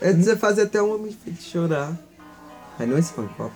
É 0.00 0.12
de 0.12 0.24
você 0.24 0.36
fazer 0.36 0.62
até 0.62 0.82
um 0.82 0.94
homem 0.94 1.16
chorar. 1.40 1.96
Aí 2.78 2.86
não 2.86 2.96
é 2.96 3.00
espancou. 3.00 3.50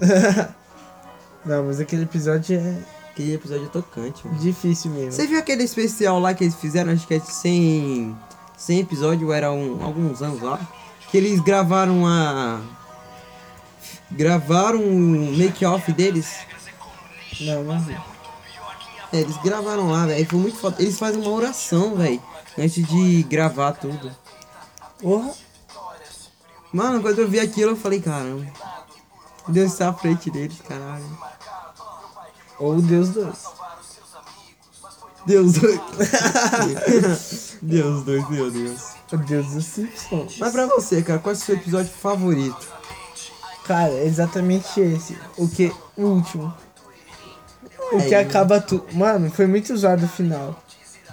Não, 1.44 1.64
mas 1.64 1.80
aquele 1.80 2.02
episódio 2.04 2.58
é 2.58 2.76
Aquele 3.10 3.34
episódio 3.34 3.66
é 3.66 3.68
tocante, 3.68 4.26
mano. 4.26 4.38
difícil 4.38 4.90
mesmo. 4.90 5.12
Você 5.12 5.26
viu 5.26 5.38
aquele 5.38 5.62
especial 5.64 6.18
lá 6.18 6.32
que 6.32 6.44
eles 6.44 6.54
fizeram, 6.54 6.92
acho 6.92 7.06
que 7.06 7.12
é 7.14 7.18
de 7.18 7.30
100, 7.30 8.16
100 8.56 8.80
episódios, 8.80 9.22
ou 9.28 9.34
era 9.34 9.52
um, 9.52 9.84
alguns 9.84 10.22
anos 10.22 10.40
lá, 10.40 10.58
que 11.10 11.18
eles 11.18 11.38
gravaram 11.40 12.06
a... 12.06 12.58
Gravaram 14.12 14.80
um 14.80 15.36
make-off 15.36 15.92
deles. 15.92 16.34
Não, 17.40 17.80
vi. 17.80 17.96
É, 19.12 19.18
eles 19.20 19.36
gravaram 19.38 19.90
lá, 19.90 20.06
velho, 20.06 20.26
foi 20.26 20.38
muito 20.38 20.58
foda. 20.58 20.76
Eles 20.80 20.98
fazem 20.98 21.20
uma 21.20 21.30
oração, 21.30 21.96
velho, 21.96 22.22
antes 22.58 22.86
de 22.86 23.22
gravar 23.24 23.72
tudo. 23.72 24.10
Porra, 25.00 25.32
Mano, 26.72 27.02
quando 27.02 27.18
eu 27.18 27.28
vi 27.28 27.38
aquilo, 27.38 27.72
eu 27.72 27.76
falei, 27.76 28.00
caramba. 28.00 28.46
Deus 29.46 29.72
está 29.72 29.90
à 29.90 29.92
frente 29.92 30.30
deles, 30.30 30.56
caralho. 30.66 31.04
ou 32.58 32.80
Deus 32.80 33.10
dois. 33.10 33.44
Deus 35.26 35.52
dois. 35.52 35.80
Deus 37.60 38.04
dois, 38.04 38.28
meu 38.30 38.50
Deus. 38.50 38.92
O 39.12 39.16
Deus 39.18 39.46
dos 39.48 39.64
Simpsons. 39.66 40.38
Mas 40.38 40.52
pra 40.52 40.66
você, 40.66 41.02
cara, 41.02 41.18
qual 41.18 41.34
é 41.34 41.36
o 41.36 41.38
seu 41.38 41.56
episódio 41.56 41.92
favorito? 41.92 42.72
Cara, 43.66 43.92
é 43.92 44.04
exatamente 44.06 44.80
esse. 44.80 45.16
O 45.36 45.48
que? 45.48 45.72
O 45.96 46.02
último. 46.02 46.52
O 47.92 47.98
que 47.98 48.14
É, 48.14 48.20
acaba 48.20 48.60
tudo. 48.60 48.86
Mano, 48.92 49.30
foi 49.30 49.46
muito 49.46 49.76
zoado 49.76 50.04
o 50.06 50.08
final. 50.08 50.60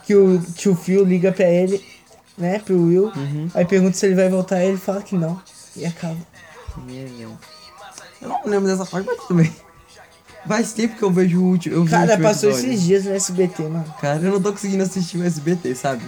Que 0.05 0.15
o, 0.15 0.41
que 0.55 0.67
o 0.69 0.75
Phil 0.75 1.03
liga 1.05 1.31
pra 1.31 1.45
ele, 1.47 1.85
né, 2.37 2.59
pro 2.59 2.75
Will. 2.81 3.11
Aí 3.53 3.65
pergunta 3.65 3.95
se 3.95 4.05
ele 4.07 4.15
vai 4.15 4.29
voltar, 4.29 4.63
ele 4.63 4.77
fala 4.77 5.01
que 5.03 5.15
não. 5.15 5.39
E 5.75 5.85
acaba. 5.85 6.17
Eu 8.21 8.27
não 8.29 8.41
lembro 8.45 8.67
dessa 8.67 8.85
parte, 8.85 9.05
mas 9.05 9.17
tudo 9.21 9.35
bem. 9.35 9.53
Faz 10.47 10.73
tempo 10.73 10.95
que 10.95 11.03
eu 11.03 11.11
vejo 11.11 11.39
o 11.39 11.43
último. 11.43 11.75
Eu 11.75 11.85
Cara, 11.85 12.11
último 12.13 12.23
passou 12.23 12.49
episódio. 12.49 12.71
esses 12.73 12.85
dias 12.85 13.05
no 13.05 13.13
SBT, 13.13 13.63
mano. 13.63 13.93
Cara, 14.01 14.19
eu 14.19 14.31
não 14.31 14.41
tô 14.41 14.51
conseguindo 14.51 14.81
assistir 14.83 15.17
o 15.17 15.23
SBT, 15.23 15.75
sabe? 15.75 16.03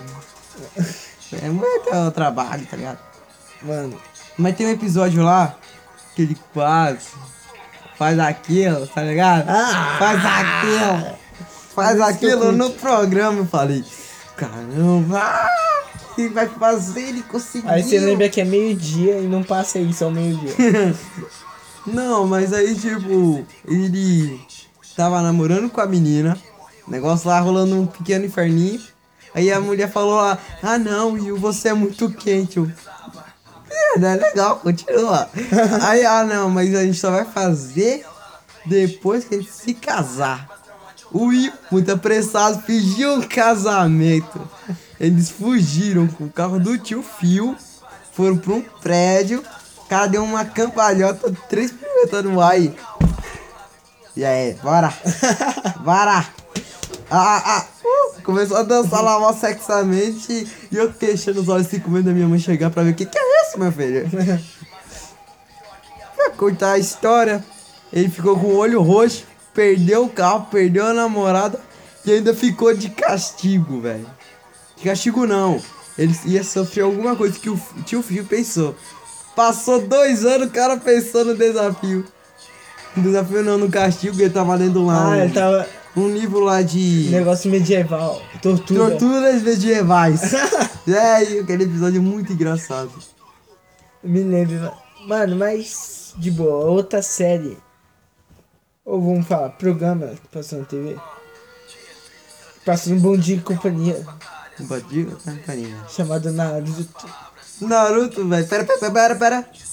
É 1.42 1.48
muito 1.48 2.12
trabalho, 2.14 2.66
tá 2.66 2.76
ligado? 2.76 3.00
Mano, 3.64 3.98
Mas 4.38 4.54
tem 4.58 4.68
um 4.68 4.72
episódio 4.72 5.24
lá 5.24 5.58
que 6.16 6.22
ele 6.24 6.38
quase 6.54 7.10
faz 8.02 8.18
aquilo, 8.18 8.88
tá 8.88 9.04
ligado? 9.04 9.48
Ah! 9.48 9.96
faz 10.00 10.26
aquilo. 10.26 11.22
Faz 11.76 12.02
aquilo 12.02 12.52
no 12.52 12.72
programa. 12.72 13.40
Eu 13.40 13.46
falei, 13.46 13.86
caramba, 14.36 15.50
ele 16.18 16.30
vai 16.30 16.48
fazer, 16.48 17.10
ele 17.10 17.22
conseguiu. 17.22 17.70
aí 17.70 17.84
você 17.84 18.00
lembra 18.00 18.28
que 18.28 18.42
é 18.42 18.46
meio-dia 18.46 19.20
e 19.20 19.28
não 19.28 19.44
passa 19.44 19.78
isso 19.78 20.04
ao 20.04 20.10
meio-dia. 20.12 20.54
Não, 21.86 22.28
mas 22.28 22.54
aí, 22.54 22.76
tipo, 22.76 23.44
ele 23.68 24.40
tava 24.96 25.20
namorando 25.24 25.68
com 25.68 25.82
a 25.82 25.86
menina, 25.88 26.38
negócio 26.88 27.28
lá 27.28 27.40
rolando 27.40 27.76
um 27.76 27.88
pequeno 27.88 28.24
inferninho. 28.24 28.80
Aí 29.34 29.52
a 29.52 29.60
mulher 29.60 29.90
falou 29.90 30.18
lá, 30.18 30.38
ah 30.62 30.78
não, 30.78 31.14
Will, 31.14 31.38
você 31.38 31.70
é 31.70 31.74
muito 31.74 32.08
quente. 32.12 32.58
Eu, 32.58 32.72
é, 33.98 34.14
é 34.14 34.16
legal, 34.16 34.58
continua. 34.58 35.30
Aí, 35.82 36.06
ah 36.06 36.24
não, 36.24 36.50
mas 36.50 36.74
a 36.76 36.84
gente 36.84 37.00
só 37.00 37.12
vai 37.12 37.26
fazer 37.26 38.06
depois 38.66 39.24
que 39.26 39.36
a 39.36 39.38
gente 39.38 39.52
se 39.52 39.74
casar. 39.74 40.50
O 41.12 41.26
Will, 41.26 41.52
muito 41.70 41.92
apressado, 41.92 42.62
pediu 42.64 43.16
um 43.16 43.22
casamento. 43.22 44.40
Eles 45.00 45.30
fugiram 45.30 46.08
com 46.08 46.26
o 46.26 46.32
carro 46.32 46.60
do 46.60 46.78
tio 46.78 47.04
Phil, 47.04 47.56
foram 48.14 48.38
pra 48.38 48.54
um 48.54 48.62
prédio, 48.62 49.44
o 49.78 49.86
cara 49.90 50.08
deu 50.08 50.24
uma 50.24 50.46
cambalhota, 50.46 51.34
três 51.50 51.72
piruetas 51.72 52.24
no 52.24 52.40
ar 52.40 52.60
e... 52.60 52.74
E 54.16 54.24
aí, 54.24 54.54
bora! 54.62 54.94
Bora! 55.84 56.26
Ah, 57.10 57.44
ah, 57.46 57.66
uh, 57.84 58.22
começou 58.22 58.56
a 58.56 58.64
dançar 58.64 59.04
lá 59.04 59.20
mó 59.20 59.34
sexamente 59.34 60.48
e 60.72 60.78
eu 60.78 60.94
fechando 60.94 61.42
os 61.42 61.50
olhos 61.50 61.68
assim 61.68 61.80
com 61.80 61.92
medo 61.92 62.06
da 62.06 62.14
minha 62.14 62.28
mãe 62.28 62.40
chegar 62.40 62.70
pra 62.70 62.84
ver 62.84 62.92
o 62.92 62.96
que, 62.96 63.06
que 63.06 63.18
é 63.18 63.31
meu 63.60 63.72
filho. 63.72 64.10
Pra 66.16 66.30
contar 66.32 66.74
a 66.74 66.80
história, 66.80 67.44
ele 67.92 68.10
ficou 68.10 68.38
com 68.38 68.48
o 68.48 68.58
olho 68.58 68.82
roxo, 68.82 69.26
perdeu 69.54 70.06
o 70.06 70.10
carro, 70.10 70.48
perdeu 70.52 70.86
a 70.86 70.94
namorada 70.94 71.60
e 72.06 72.12
ainda 72.12 72.34
ficou 72.34 72.74
de 72.74 72.90
castigo, 72.90 73.82
velho. 73.82 74.08
De 74.78 74.84
castigo 74.84 75.26
não. 75.26 75.62
Ele 75.98 76.16
ia 76.26 76.44
sofrer 76.44 76.84
alguma 76.84 77.16
coisa 77.16 77.38
que 77.38 77.50
o 77.50 77.60
tio 77.86 78.02
Fio 78.02 78.26
pensou. 78.26 78.76
Passou 79.36 79.82
dois 79.82 80.26
anos 80.26 80.48
o 80.48 80.52
cara 80.52 80.78
pensou 80.78 81.26
no 81.26 81.36
desafio. 81.36 82.06
No 82.96 83.04
desafio 83.04 83.44
não, 83.44 83.58
no 83.58 83.70
castigo, 83.70 84.20
ele 84.20 84.30
tava 84.30 84.56
lendo 84.56 84.86
lá 84.86 85.06
ah, 85.06 85.10
um, 85.10 85.16
ele 85.16 85.34
tava. 85.34 85.68
um 85.96 86.10
livro 86.10 86.40
lá 86.42 86.62
de 86.62 87.08
Negócio 87.10 87.50
medieval. 87.50 88.22
Tortura. 88.42 88.90
torturas 88.90 89.42
medievais. 89.42 90.34
é, 90.88 91.40
aquele 91.40 91.64
episódio 91.64 91.98
é 91.98 92.02
muito 92.02 92.34
engraçado. 92.34 92.92
Me 94.04 94.24
lembro. 94.24 94.72
Mano, 95.06 95.36
mas. 95.36 96.14
De 96.18 96.32
boa, 96.32 96.66
outra 96.66 97.02
série. 97.02 97.58
Ou 98.84 99.02
vamos 99.02 99.28
falar, 99.28 99.50
programa 99.50 100.08
que 100.08 100.28
passou 100.28 100.60
na 100.60 100.66
TV. 100.66 100.98
Passou 102.66 102.94
um 102.94 103.00
bom 103.00 103.16
dia 103.18 103.38
e 103.38 103.42
companhia. 103.42 104.06
Um 104.60 104.66
badinho, 104.66 105.18
carinha. 105.46 105.78
Chamado 105.88 106.32
Naruto. 106.32 107.10
Naruto, 107.62 108.28
velho. 108.28 108.48
Pera, 108.48 108.64
pera, 108.66 108.92
pera, 108.92 109.16
pera. 109.16 109.50
E. 109.54 109.72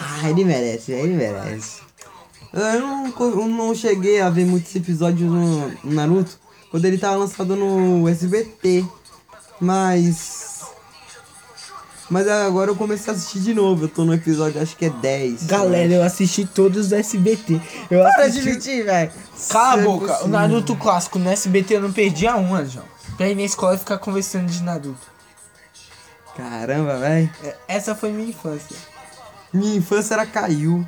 Ah, 0.00 0.30
ele 0.30 0.44
merece, 0.44 0.92
ele 0.92 1.14
merece. 1.14 1.82
Eu 2.52 2.80
não, 2.80 3.06
eu 3.18 3.48
não 3.48 3.74
cheguei 3.74 4.20
a 4.20 4.28
ver 4.30 4.44
muitos 4.44 4.74
episódios 4.76 5.30
no 5.30 5.68
no 5.68 5.92
Naruto 5.92 6.38
quando 6.70 6.84
ele 6.84 6.98
tava 6.98 7.16
lançado 7.16 7.56
no 7.56 8.08
SBT. 8.08 8.84
Mas. 9.60 10.51
Mas 12.12 12.28
agora 12.28 12.70
eu 12.70 12.76
comecei 12.76 13.10
a 13.10 13.16
assistir 13.16 13.40
de 13.40 13.54
novo. 13.54 13.84
Eu 13.84 13.88
tô 13.88 14.04
no 14.04 14.12
episódio, 14.12 14.60
acho 14.60 14.76
que 14.76 14.84
é 14.84 14.90
10. 14.90 15.44
Galera, 15.44 15.94
eu 15.94 16.02
assisti 16.02 16.44
todos 16.44 16.90
do 16.90 16.94
SBT. 16.94 17.58
Eu 17.90 18.00
Para 18.02 18.24
assisti. 18.26 18.42
de 18.42 18.50
mentir, 18.50 18.84
velho. 18.84 19.10
Cala 19.48 19.72
a 19.72 19.76
boca, 19.78 19.88
o 19.88 20.06
impossível. 20.08 20.28
Naruto 20.28 20.76
clássico 20.76 21.18
no 21.18 21.30
SBT 21.30 21.76
eu 21.76 21.80
não 21.80 21.90
perdia 21.90 22.36
uma, 22.36 22.66
João. 22.66 22.84
Pra 23.16 23.30
ir 23.30 23.34
na 23.34 23.40
escola 23.40 23.76
e 23.76 23.78
ficar 23.78 23.96
conversando 23.96 24.44
de 24.44 24.62
Naruto. 24.62 25.06
Caramba, 26.36 26.98
velho. 26.98 27.30
É, 27.44 27.56
Essa 27.66 27.94
foi 27.94 28.12
minha 28.12 28.28
infância. 28.28 28.76
Minha 29.50 29.76
infância 29.76 30.12
era 30.12 30.26
Caiu. 30.26 30.86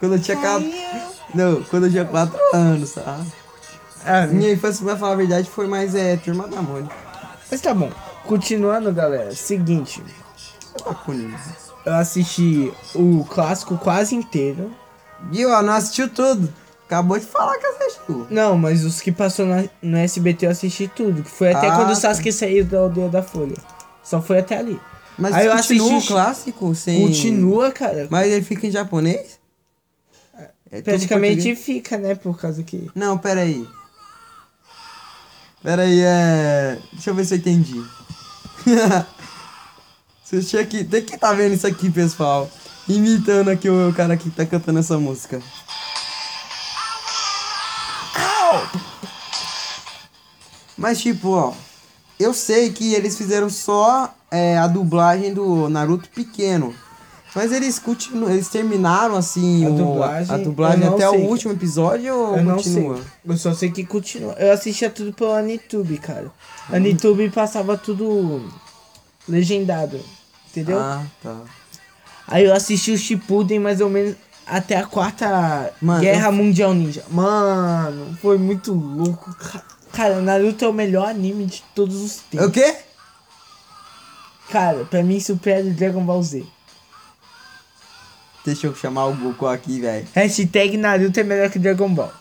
Quando 0.00 0.14
eu 0.14 0.18
tinha 0.22 0.38
4. 0.38 0.66
Não, 1.34 1.62
quando 1.64 1.84
eu 1.86 1.90
tinha 1.90 2.06
4 2.06 2.38
anos, 2.54 2.92
tá? 2.92 3.20
Ah, 4.02 4.26
Minha 4.28 4.50
infância, 4.52 4.82
pra 4.82 4.96
falar 4.96 5.12
a 5.12 5.16
verdade, 5.16 5.50
foi 5.50 5.66
mais 5.66 5.94
é, 5.94 6.16
turma 6.16 6.48
da 6.48 6.62
Mônica. 6.62 6.94
mas 7.50 7.60
tá 7.60 7.74
bom. 7.74 7.90
Continuando, 8.26 8.92
galera. 8.92 9.34
Seguinte, 9.34 10.02
eu 11.84 11.94
assisti 11.94 12.72
o 12.94 13.24
clássico 13.28 13.76
quase 13.78 14.14
inteiro. 14.14 14.70
Viu? 15.30 15.50
ó, 15.50 15.62
Não 15.62 15.72
assistiu 15.74 16.08
tudo. 16.08 16.52
Acabou 16.86 17.18
de 17.18 17.24
falar 17.26 17.56
que 17.58 17.66
assistiu. 17.66 18.26
Não, 18.30 18.56
mas 18.58 18.84
os 18.84 19.00
que 19.00 19.10
passou 19.10 19.46
na- 19.46 19.64
no 19.82 19.96
SBT 19.96 20.46
eu 20.46 20.50
assisti 20.50 20.86
tudo. 20.88 21.22
Que 21.22 21.30
foi 21.30 21.52
até 21.52 21.68
Ah, 21.68 21.76
quando 21.76 21.86
o 21.88 21.94
tá. 21.94 21.96
Sasuke 21.96 22.30
saiu 22.32 22.64
da 22.64 22.78
aldeia 22.80 23.08
da 23.08 23.22
Folha. 23.22 23.56
Só 24.02 24.20
foi 24.20 24.38
até 24.38 24.58
ali. 24.58 24.78
Mas 25.18 25.34
Aí 25.34 25.46
eu 25.46 25.52
assisti- 25.52 25.80
o 25.80 26.02
clássico 26.06 26.74
sem... 26.74 27.00
Continua, 27.06 27.70
cara. 27.72 28.06
Mas 28.10 28.30
ele 28.30 28.44
fica 28.44 28.66
em 28.66 28.70
japonês? 28.70 29.38
É 30.70 30.78
tudo 30.78 30.84
Praticamente 30.84 31.54
fica, 31.56 31.96
né? 31.96 32.14
Por 32.16 32.38
causa 32.38 32.62
que. 32.62 32.90
Não, 32.94 33.16
pera 33.16 33.42
aí. 33.42 33.66
Pera 35.62 35.82
aí, 35.82 36.00
é... 36.00 36.78
Deixa 36.92 37.10
eu 37.10 37.14
ver 37.14 37.24
se 37.24 37.34
eu 37.34 37.38
entendi. 37.38 37.82
Você 40.24 40.42
tinha 40.42 40.64
que... 40.64 40.84
Tem 40.84 41.02
que 41.02 41.18
tá 41.18 41.32
vendo 41.32 41.54
isso 41.54 41.66
aqui, 41.66 41.90
pessoal. 41.90 42.50
Imitando 42.88 43.50
aqui 43.50 43.68
o 43.68 43.92
cara 43.94 44.16
que 44.16 44.30
tá 44.30 44.44
cantando 44.44 44.78
essa 44.78 44.98
música. 44.98 45.40
Mas 50.76 51.00
tipo, 51.00 51.30
ó, 51.30 51.54
eu 52.18 52.34
sei 52.34 52.72
que 52.72 52.94
eles 52.94 53.16
fizeram 53.16 53.48
só 53.48 54.12
é, 54.30 54.58
a 54.58 54.66
dublagem 54.66 55.32
do 55.32 55.68
Naruto 55.68 56.08
pequeno. 56.10 56.74
Mas 57.34 57.50
eles 57.50 57.78
continuam, 57.80 58.30
eles 58.32 58.48
terminaram 58.48 59.16
assim 59.16 59.64
A 59.66 59.70
o- 59.70 59.74
dublagem, 59.76 60.34
a 60.34 60.38
dublagem 60.38 60.86
até 60.86 61.08
sei. 61.10 61.18
o 61.18 61.28
último 61.28 61.52
episódio 61.52 62.14
ou 62.14 62.36
Eu 62.38 62.44
continua? 62.54 63.00
Eu 63.26 63.36
só 63.36 63.52
sei 63.52 63.70
que 63.72 63.84
continua. 63.84 64.34
Eu 64.34 64.52
assistia 64.52 64.88
tudo 64.88 65.12
pela 65.12 65.38
Anitube, 65.38 65.98
cara. 65.98 66.30
Anitube 66.72 67.28
passava 67.30 67.76
tudo 67.76 68.48
legendado. 69.28 70.00
entendeu? 70.50 70.78
Ah, 70.78 71.02
tá. 71.20 71.36
Aí 72.28 72.44
eu 72.44 72.54
assisti 72.54 72.92
o 72.92 72.96
Shippuden 72.98 73.58
mais 73.58 73.80
ou 73.80 73.90
menos 73.90 74.14
até 74.46 74.76
a 74.76 74.86
quarta 74.86 75.72
Mano, 75.82 76.00
Guerra 76.00 76.28
eu- 76.28 76.32
Mundial 76.32 76.72
Ninja. 76.72 77.02
Mano, 77.10 78.16
foi 78.22 78.38
muito 78.38 78.72
louco. 78.72 79.34
ca- 79.34 79.62
Cara, 79.92 80.20
Naruto 80.20 80.64
é 80.64 80.68
o 80.68 80.72
melhor 80.72 81.08
anime 81.08 81.46
de 81.46 81.62
todos 81.74 81.96
os 82.00 82.16
É 82.32 82.44
o 82.44 82.50
tempos. 82.50 82.52
quê? 82.52 82.76
Cara, 84.50 84.84
pra 84.84 85.02
mim 85.02 85.18
supera 85.20 85.64
o 85.66 85.70
Dragon 85.72 86.04
Ball 86.04 86.22
Z. 86.22 86.44
Deixa 88.44 88.66
eu 88.66 88.74
chamar 88.74 89.06
o 89.06 89.14
Goku 89.14 89.46
aqui, 89.46 89.80
velho. 89.80 90.06
Hashtag 90.14 90.76
Naruto 90.76 91.18
é 91.18 91.22
melhor 91.22 91.50
que 91.50 91.58
Dragon 91.58 91.88
Ball. 91.92 92.12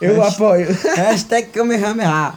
Eu 0.00 0.20
Hasht- 0.22 0.34
apoio. 0.36 0.66
Hashtag 0.96 1.48
Kamehameha. 1.48 2.34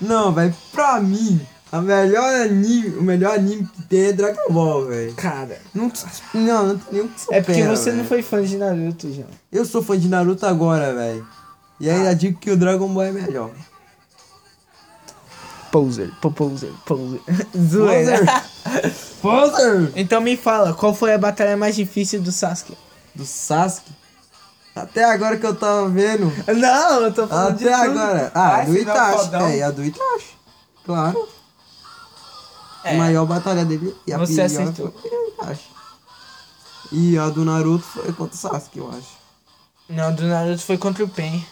Não, 0.00 0.32
velho, 0.32 0.54
pra 0.72 1.00
mim, 1.00 1.40
a 1.70 1.80
melhor 1.80 2.32
anime, 2.42 2.88
o 2.96 3.02
melhor 3.02 3.34
anime 3.34 3.66
que 3.74 3.82
tem 3.82 4.06
é 4.06 4.12
Dragon 4.12 4.52
Ball, 4.52 4.86
velho. 4.86 5.14
Cara, 5.14 5.58
Não, 5.74 5.90
não, 6.34 6.66
não 6.66 6.78
tem 6.78 6.92
nenhum 6.92 7.08
que 7.08 7.34
é 7.34 7.40
porque 7.40 7.54
supera, 7.60 7.76
você 7.76 7.90
não 7.90 7.96
velho. 7.98 8.08
foi 8.08 8.22
fã 8.22 8.42
de 8.42 8.56
Naruto, 8.56 9.12
João. 9.12 9.28
Eu 9.50 9.64
sou 9.64 9.82
fã 9.82 9.98
de 9.98 10.08
Naruto 10.08 10.44
agora, 10.46 10.92
velho. 10.94 11.26
E 11.80 11.88
Ah. 11.90 11.94
ainda 11.94 12.14
digo 12.14 12.38
que 12.38 12.50
o 12.50 12.56
Dragon 12.56 12.88
Ball 12.88 13.04
é 13.04 13.12
melhor. 13.12 13.50
Poser, 15.72 16.10
po- 16.20 16.30
poser, 16.30 16.70
poser. 16.86 17.20
Zoeira. 17.56 18.44
Poser! 19.22 19.90
Então 19.96 20.20
me 20.20 20.36
fala, 20.36 20.74
qual 20.74 20.92
foi 20.94 21.14
a 21.14 21.18
batalha 21.18 21.56
mais 21.56 21.74
difícil 21.76 22.20
do 22.20 22.30
Sasuke? 22.30 22.76
Do 23.14 23.24
Sasuke. 23.24 23.90
Até 24.74 25.04
agora 25.04 25.36
que 25.38 25.46
eu 25.46 25.54
tava 25.54 25.88
vendo. 25.88 26.32
Não, 26.56 27.00
eu 27.02 27.12
tô 27.12 27.26
falando 27.26 27.56
de 27.56 27.68
Até 27.68 27.86
tudo. 27.86 27.98
agora. 27.98 28.32
Ah, 28.34 28.48
Vai, 28.56 28.66
do 28.66 28.76
Itachi. 28.78 29.34
É, 29.34 29.56
e 29.58 29.62
a 29.62 29.70
do 29.70 29.84
Itachi. 29.84 30.26
Claro. 30.84 31.28
É. 32.84 32.94
A 32.94 32.98
maior 32.98 33.26
batalha 33.26 33.64
dele. 33.64 33.94
E 34.06 34.12
a 34.12 34.18
Você 34.18 34.34
pior 34.34 34.46
acertou. 34.46 34.92
foi 35.00 35.10
o 35.10 35.28
Itachi. 35.28 35.70
E 36.92 37.18
a 37.18 37.28
do 37.30 37.44
Naruto 37.44 37.84
foi 37.84 38.12
contra 38.12 38.34
o 38.34 38.38
Sasuke, 38.38 38.78
eu 38.78 38.90
acho. 38.90 39.22
Não, 39.88 40.14
do 40.14 40.24
Naruto 40.26 40.62
foi 40.62 40.76
contra 40.78 41.04
o 41.04 41.08
Pen. 41.08 41.44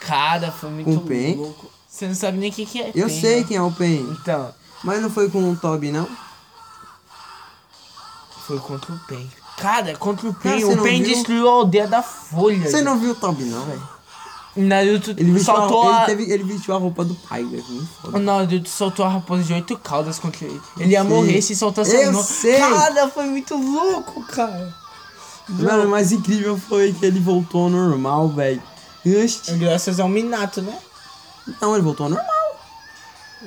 Cara, 0.00 0.50
foi 0.52 0.70
muito 0.70 0.86
Com 0.86 0.96
o 0.96 1.00
Pen? 1.00 1.54
Você 1.96 2.06
não 2.08 2.14
sabe 2.14 2.36
nem 2.36 2.52
quem 2.52 2.66
que 2.66 2.78
é 2.78 2.90
Eu 2.94 3.06
Pen, 3.06 3.20
sei 3.20 3.40
né? 3.40 3.44
quem 3.48 3.56
é 3.56 3.62
o 3.62 3.72
Pen. 3.72 4.06
Então, 4.20 4.52
Mas 4.84 5.00
não 5.00 5.08
foi 5.08 5.30
com 5.30 5.50
o 5.50 5.56
Toby, 5.56 5.90
não? 5.90 6.06
foi 8.46 8.58
contra 8.58 8.92
o 8.94 8.98
Pen. 9.08 9.30
Cara, 9.56 9.96
contra 9.96 10.28
o 10.28 10.34
Cara, 10.34 10.56
Pen. 10.56 10.64
você 10.64 10.72
o 10.72 10.76
não 10.76 10.84
Pen 10.84 11.02
viu? 11.02 11.14
destruiu 11.14 11.48
a 11.48 11.52
aldeia 11.52 11.86
da 11.88 12.02
Folha. 12.02 12.68
Você 12.70 12.82
não 12.82 12.98
viu 12.98 13.12
o 13.12 13.14
Toby, 13.14 13.44
não, 13.44 13.64
velho? 13.64 13.88
O 14.56 14.60
Naruto 14.62 15.10
Ele 15.10 15.38
soltou 15.42 15.88
a, 15.88 15.94
a... 15.94 15.96
ele, 15.96 16.06
teve- 16.06 16.32
ele 16.32 16.44
vestiu 16.44 16.74
a 16.74 16.78
roupa 16.78 17.02
do 17.04 17.14
pai, 17.14 17.42
velho. 17.44 17.64
O. 18.04 18.18
Naruto 18.18 18.68
soltou 18.68 19.04
a 19.04 19.08
raposa 19.08 19.42
de 19.42 19.52
oito 19.54 19.76
caudas 19.78 20.18
contra 20.18 20.44
ele. 20.44 20.60
Ele 20.78 20.92
ia 20.92 21.00
sei. 21.00 21.08
morrer 21.10 21.40
se 21.42 21.56
soltasse 21.56 21.96
a 21.96 22.12
sei. 22.22 22.58
Cara, 22.58 23.08
foi 23.08 23.24
muito 23.24 23.56
louco, 23.56 24.22
cara. 24.24 24.74
Mano, 25.48 25.84
o 25.84 25.88
mais 25.90 26.12
incrível 26.12 26.58
foi 26.58 26.92
que 26.92 27.04
ele 27.06 27.20
voltou 27.20 27.64
ao 27.64 27.70
normal, 27.70 28.28
velho. 28.28 28.62
Graças 29.58 29.98
ao 30.00 30.08
Minato, 30.08 30.60
né? 30.62 30.76
Não, 31.60 31.74
ele 31.74 31.82
voltou 31.82 32.04
ao 32.04 32.10
normal. 32.10 32.60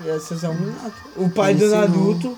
Graças 0.03 0.43
ao 0.43 0.53
Minato. 0.53 0.93
O 1.15 1.29
pai 1.29 1.51
Ele 1.51 1.59
do 1.59 1.65
ensinou. 1.65 1.87
Naruto, 1.89 2.37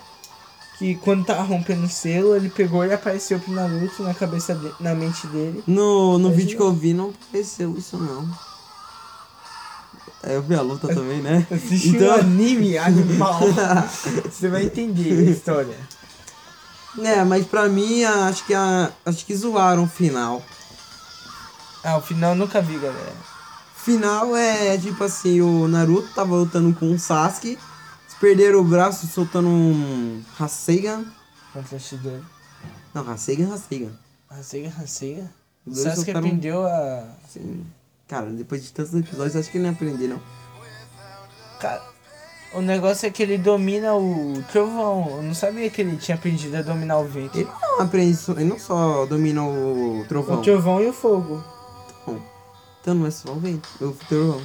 que 0.80 0.96
quando 0.96 1.26
tava 1.26 1.44
rompendo 1.44 1.86
o 1.86 1.90
selo, 1.90 2.36
ele 2.36 2.50
pegou 2.50 2.84
e 2.86 2.92
apareceu 2.94 3.40
pro 3.40 3.52
Naruto 3.54 4.02
na 4.04 4.14
cabeça 4.14 4.56
de... 4.56 4.72
na 4.80 4.96
mente 4.96 5.28
dele. 5.28 5.64
No, 5.68 6.18
no 6.18 6.30
Mas 6.30 6.38
vídeo 6.38 6.58
não. 6.60 6.66
que 6.66 6.72
eu 6.72 6.74
vi 6.80 6.94
não 6.94 7.10
apareceu 7.28 7.76
isso 7.78 7.98
não. 7.98 8.28
É, 10.24 10.36
eu 10.36 10.42
vi 10.42 10.56
a 10.56 10.62
luta 10.62 10.88
também, 10.88 11.20
né? 11.22 11.46
Assiste 11.52 11.90
Então- 11.90 12.08
um 12.08 12.12
anime 12.20 12.78
animal. 12.78 13.40
Você 14.26 14.50
vai 14.50 14.64
entender 14.66 15.28
a 15.28 15.32
história. 15.32 15.78
É, 17.04 17.24
mas 17.24 17.46
pra 17.46 17.68
mim, 17.70 18.04
a- 18.04 18.26
acho 18.28 18.46
que 18.46 18.54
a, 18.54 18.92
acho 19.06 19.26
que 19.26 19.36
zoaram 19.36 19.84
o 19.84 19.88
final. 19.88 20.42
Ah, 21.84 21.98
o 21.98 22.02
final 22.02 22.32
eu 22.32 22.36
nunca 22.36 22.62
vi, 22.62 22.78
galera. 22.78 23.31
Final 23.84 24.36
é 24.36 24.78
tipo 24.78 25.04
assim, 25.04 25.42
o 25.42 25.68
Naruto 25.68 26.14
tava 26.14 26.36
lutando 26.36 26.74
com 26.76 26.92
o 26.92 27.00
Sasuke, 27.00 27.58
perderam 28.20 28.60
o 28.60 28.64
braço 28.64 29.08
soltando 29.08 29.48
um 29.48 30.22
Rasengan. 30.38 31.06
Shidori. 31.80 32.22
Não, 32.94 33.04
Rasengan, 33.04 33.50
Rasengan. 33.50 33.92
Rasega, 34.30 34.70
rasega. 34.70 35.30
O 35.68 35.74
Sasuke 35.76 35.96
soltaram- 35.96 36.20
aprendeu 36.20 36.66
a... 36.66 37.06
Assim, 37.26 37.66
cara, 38.08 38.28
depois 38.28 38.64
de 38.64 38.72
tantos 38.72 38.94
episódios, 38.94 39.36
acho 39.36 39.52
que 39.52 39.58
ele 39.58 39.66
não 39.66 39.72
aprendeu 39.74 40.10
não. 40.10 40.22
Cara, 41.60 41.82
o 42.54 42.62
negócio 42.62 43.06
é 43.08 43.10
que 43.10 43.22
ele 43.24 43.38
domina 43.38 43.94
o 43.94 44.42
trovão. 44.52 45.18
Eu 45.18 45.24
não 45.24 45.34
sabia 45.34 45.70
que 45.70 45.82
ele 45.82 45.98
tinha 45.98 46.16
aprendido 46.16 46.56
a 46.56 46.62
dominar 46.62 47.00
o 47.00 47.06
vento. 47.06 47.38
Ele 47.38 47.50
não 47.62 47.82
aprende, 47.82 48.18
ele 48.30 48.46
não 48.46 48.60
só 48.60 49.06
domina 49.06 49.44
o 49.44 50.06
trovão. 50.08 50.40
O 50.40 50.42
trovão 50.42 50.82
e 50.82 50.88
o 50.88 50.94
fogo. 50.94 51.44
Então 52.02 52.22
não 52.86 53.06
é 53.06 53.12
só 53.12 53.32
o 53.32 53.40
vento, 53.40 53.70
o 53.80 53.96
trovão. 54.08 54.42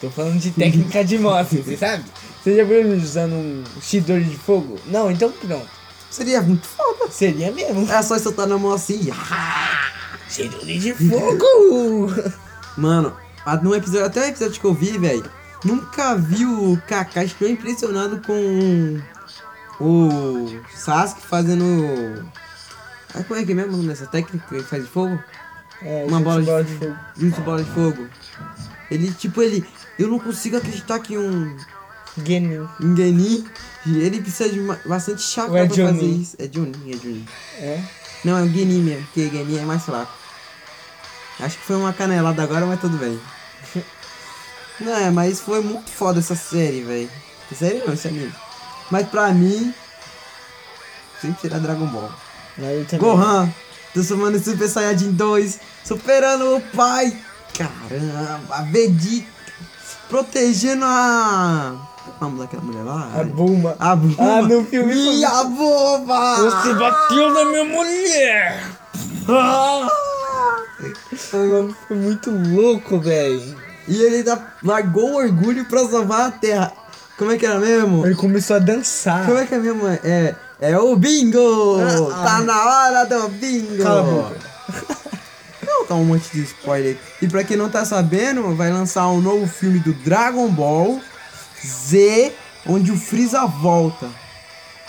Tô 0.00 0.10
falando 0.10 0.38
de 0.40 0.50
técnica 0.50 1.04
de 1.04 1.16
moto, 1.16 1.56
você 1.56 1.76
sabe? 1.76 2.04
Você 2.42 2.56
já 2.56 2.64
viu 2.64 2.78
ele 2.78 2.96
usando 2.96 3.34
um 3.34 3.62
Shidori 3.80 4.24
de 4.24 4.36
fogo? 4.36 4.76
Não, 4.86 5.08
então 5.10 5.30
pronto. 5.30 5.68
Seria 6.10 6.42
muito 6.42 6.66
foda. 6.66 7.08
Seria 7.08 7.52
mesmo. 7.52 7.88
É 7.90 8.02
só 8.02 8.18
soltar 8.18 8.48
na 8.48 8.58
mão 8.58 8.72
assim. 8.72 9.12
Shidori 10.28 10.78
de 10.78 10.92
fogo! 10.92 12.12
Mano, 12.76 13.16
no 13.62 13.74
episódio, 13.74 14.06
até 14.06 14.22
o 14.22 14.24
episódio 14.24 14.60
que 14.60 14.66
eu 14.66 14.74
vi, 14.74 14.98
velho, 14.98 15.24
nunca 15.64 16.16
vi 16.16 16.44
o 16.44 16.76
Kakashi 16.88 17.36
tão 17.38 17.48
impressionado 17.48 18.20
com 18.26 19.00
o 19.80 20.60
Sasuke 20.74 21.22
fazendo. 21.22 21.64
Ah, 23.14 23.22
como 23.22 23.38
é 23.38 23.44
que 23.44 23.52
é 23.52 23.54
mesmo 23.54 23.76
nessa 23.84 24.06
técnica 24.06 24.44
que 24.48 24.54
ele 24.56 24.64
faz 24.64 24.82
de 24.82 24.90
fogo? 24.90 25.16
É, 25.84 26.04
Uma 26.06 26.20
bola 26.20 26.40
de, 26.40 26.46
bola 26.46 26.64
fogo. 26.64 26.96
Jutsu 27.18 27.40
bola 27.42 27.62
de 27.64 27.70
fogo. 27.70 28.06
Ele, 28.90 29.12
tipo, 29.12 29.42
ele. 29.42 29.64
Eu 29.98 30.08
não 30.08 30.18
consigo 30.18 30.56
acreditar 30.56 30.98
que 31.00 31.16
um. 31.18 31.56
Genin. 32.24 32.68
Um 32.80 32.96
Genin. 32.96 33.46
Ele 33.86 34.20
precisa 34.20 34.48
de 34.48 34.60
uma- 34.60 34.78
bastante 34.84 35.22
chakra 35.22 35.60
é 35.60 35.66
pra 35.66 35.74
fazer 35.74 35.86
Jonin? 36.00 36.20
isso. 36.20 36.36
É 36.38 36.48
Jonin, 36.52 36.90
é 36.92 36.96
Jonin. 36.96 37.26
É? 37.58 37.82
Não, 38.24 38.38
é 38.38 38.42
o 38.42 38.48
Genin 38.48 38.80
mesmo, 38.82 39.04
porque 39.06 39.28
Genin 39.28 39.58
é 39.58 39.64
mais 39.64 39.82
fraco. 39.82 40.12
Acho 41.40 41.58
que 41.58 41.64
foi 41.64 41.76
uma 41.76 41.92
canelada 41.92 42.42
agora, 42.42 42.64
mas 42.66 42.80
tudo 42.80 42.96
bem. 42.98 43.18
Não, 44.80 44.92
é, 44.96 45.10
mas 45.10 45.40
foi 45.40 45.60
muito 45.62 45.90
foda 45.90 46.18
essa 46.18 46.34
série, 46.34 46.82
velho. 46.82 47.10
Série 47.56 47.82
não, 47.86 47.92
esse 47.92 48.08
anime. 48.08 48.32
Mas 48.90 49.06
pra 49.08 49.30
mim, 49.30 49.72
sempre 51.20 51.40
será 51.42 51.58
Dragon 51.58 51.86
Ball. 51.86 52.10
Gohan, 52.98 53.52
transformando 53.92 54.36
em 54.36 54.42
Super 54.42 54.68
Saiyajin 54.68 55.12
2, 55.12 55.58
superando 55.84 56.56
o 56.56 56.60
pai. 56.74 57.16
Caramba, 57.56 58.62
Vegeta, 58.70 59.26
protegendo 60.08 60.84
a... 60.84 61.74
Nome 62.20 62.38
daquela 62.38 62.62
mulher 62.62 62.84
lá? 62.84 63.10
A 63.20 63.24
Bulma. 63.24 63.76
A 63.78 63.96
Bulma. 63.96 64.16
Ah, 64.18 64.42
no 64.42 64.64
filme 64.64 64.92
foi- 64.92 65.02
Minha 65.02 65.44
boba! 65.44 66.36
Você 66.36 66.74
bateu 66.74 67.30
na 67.30 67.44
minha 67.46 67.64
mulher! 67.64 68.62
Ah! 69.28 69.88
Mano, 71.32 71.76
foi 71.86 71.96
muito 71.96 72.30
louco, 72.30 72.98
velho. 73.00 73.56
E 73.88 74.00
ele 74.02 74.16
ainda 74.16 74.40
largou 74.62 75.10
o 75.12 75.16
orgulho 75.16 75.64
pra 75.66 75.86
salvar 75.88 76.28
a 76.28 76.30
terra. 76.30 76.72
Como 77.18 77.30
é 77.32 77.36
que 77.38 77.46
era 77.46 77.58
mesmo? 77.58 78.04
Ele 78.06 78.14
começou 78.14 78.56
a 78.56 78.58
dançar. 78.58 79.26
Como 79.26 79.38
é 79.38 79.46
que 79.46 79.54
é 79.54 79.58
mesmo? 79.58 79.86
É, 79.88 80.34
é 80.62 80.78
o 80.78 80.94
bingo! 80.94 81.76
Ah, 81.80 82.24
tá 82.24 82.36
ah. 82.36 82.40
na 82.40 82.64
hora 82.64 83.04
do 83.04 83.28
bingo! 83.30 83.82
Cala 83.82 84.00
a 84.00 84.04
boca. 84.04 84.52
Não, 85.66 85.84
tá 85.84 85.94
um 85.96 86.04
monte 86.04 86.30
de 86.30 86.42
spoiler. 86.44 86.96
E 87.20 87.26
pra 87.26 87.42
quem 87.42 87.56
não 87.56 87.68
tá 87.68 87.84
sabendo, 87.84 88.54
vai 88.54 88.70
lançar 88.70 89.08
um 89.08 89.20
novo 89.20 89.46
filme 89.46 89.80
do 89.80 89.92
Dragon 89.92 90.48
Ball 90.48 91.00
Z, 91.64 92.32
onde 92.66 92.92
o 92.92 92.96
Freeza 92.96 93.44
volta. 93.46 94.08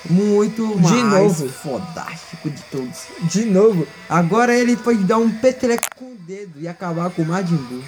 Muito 0.09 0.77
mais 0.79 1.39
novo. 1.39 1.49
fodástico 1.49 2.49
de 2.49 2.61
todos. 2.63 2.99
De 3.21 3.45
novo. 3.45 3.87
Agora 4.09 4.53
ele 4.53 4.75
pode 4.75 5.03
dar 5.03 5.17
um 5.17 5.31
peteleco 5.31 5.85
com 5.95 6.05
o 6.05 6.15
dedo 6.15 6.59
e 6.59 6.67
acabar 6.67 7.09
com 7.09 7.21
o 7.21 7.25
Majin 7.25 7.55
Buu. 7.55 7.83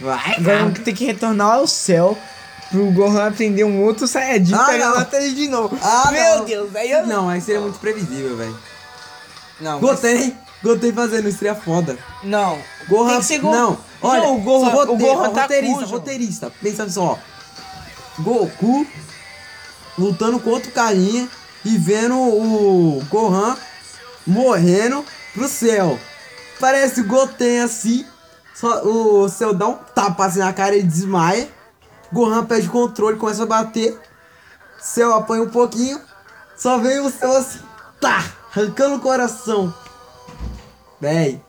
Vai, 0.00 0.42
cara. 0.42 0.70
tem 0.70 0.94
que 0.94 1.04
retornar 1.04 1.52
ao 1.52 1.66
céu 1.66 2.18
pro 2.72 2.90
Gohan 2.90 3.28
aprender 3.28 3.62
um 3.64 3.82
outro 3.84 4.08
Saiyajin 4.08 4.54
Ah, 4.54 4.62
e 4.62 4.72
pegar 4.72 4.86
não. 4.86 4.94
a 4.94 4.98
batalha 4.98 5.30
de 5.30 5.48
novo. 5.48 5.78
Ah, 5.80 6.10
Meu 6.10 6.38
não. 6.38 6.44
Deus, 6.44 6.74
aí 6.76 6.90
eu... 6.90 7.06
Não, 7.06 7.28
aí 7.28 7.40
seria 7.40 7.60
muito 7.60 7.78
previsível, 7.78 8.36
velho. 8.36 8.58
Não, 9.60 9.78
Gostei, 9.78 10.34
gostei 10.64 10.92
fazendo 10.92 11.28
isso, 11.28 11.38
seria 11.38 11.54
foda. 11.54 11.96
Não. 12.24 12.58
Gohan, 12.88 13.20
Go- 13.40 13.50
não, 13.52 13.78
olha, 14.02 14.22
Não, 14.22 14.36
o 14.36 14.40
Gohan, 14.40 14.70
roteiro, 14.70 14.92
o 14.92 14.96
Gohan 14.98 15.30
tá 15.30 15.42
roteirista, 15.42 15.78
cujo. 15.80 15.92
roteirista, 15.92 16.52
pensa 16.60 16.88
só. 16.90 17.16
Goku 18.18 18.84
lutando 19.98 20.40
com 20.40 20.50
outro 20.50 20.72
carinha 20.72 21.28
e 21.64 21.76
vendo 21.78 22.16
o 22.18 23.02
Gohan 23.08 23.56
morrendo 24.26 25.04
pro 25.34 25.48
céu. 25.48 25.98
Parece 26.58 27.00
o 27.02 27.04
Goten 27.06 27.60
assim, 27.60 28.04
só 28.54 28.82
o 28.84 29.28
céu 29.28 29.52
dá 29.52 29.68
um 29.68 29.74
tapa 29.94 30.26
assim 30.26 30.38
na 30.40 30.52
cara 30.52 30.74
e 30.76 30.82
desmaia. 30.82 31.48
Gohan 32.12 32.44
perde 32.44 32.68
o 32.68 32.70
controle, 32.70 33.18
começa 33.18 33.44
a 33.44 33.46
bater. 33.46 33.98
Céu 34.78 35.14
apanha 35.14 35.42
um 35.42 35.48
pouquinho. 35.48 36.00
Só 36.56 36.78
vem 36.78 37.00
o 37.00 37.10
céu 37.10 37.36
assim. 37.36 37.60
Tá! 38.00 38.24
Arrancando 38.54 38.96
o 38.96 39.00
coração. 39.00 39.74
Véi. 41.00 41.40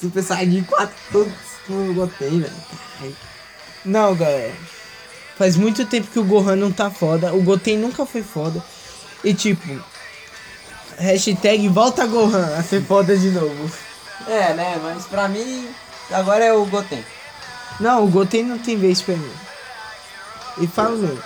Super 0.00 0.22
Saiyajin 0.22 0.64
4 0.64 0.94
todos 1.12 1.32
no 1.68 1.92
Goten, 1.92 2.40
velho. 2.40 3.16
Não, 3.84 4.14
galera. 4.14 4.54
Faz 5.36 5.56
muito 5.56 5.84
tempo 5.84 6.08
que 6.08 6.18
o 6.18 6.24
Gohan 6.24 6.56
não 6.56 6.72
tá 6.72 6.90
foda. 6.90 7.34
O 7.34 7.42
Goten 7.42 7.78
nunca 7.78 8.06
foi 8.06 8.22
foda. 8.22 8.62
E 9.22 9.34
tipo. 9.34 9.80
Hashtag 10.96 11.68
volta 11.68 12.06
Gohan 12.06 12.56
a 12.56 12.62
ser 12.62 12.82
foda 12.84 13.16
de 13.16 13.30
novo. 13.30 13.70
É, 14.26 14.52
né? 14.54 14.80
Mas 14.82 15.04
pra 15.06 15.28
mim, 15.28 15.68
agora 16.10 16.44
é 16.44 16.52
o 16.52 16.64
Goten. 16.64 17.04
Não, 17.78 18.04
o 18.04 18.08
Goten 18.08 18.44
não 18.44 18.58
tem 18.58 18.76
vez 18.76 19.00
pra 19.02 19.14
mim. 19.14 19.47
E 20.60 20.66
falo 20.66 20.96
mesmo. 20.98 21.22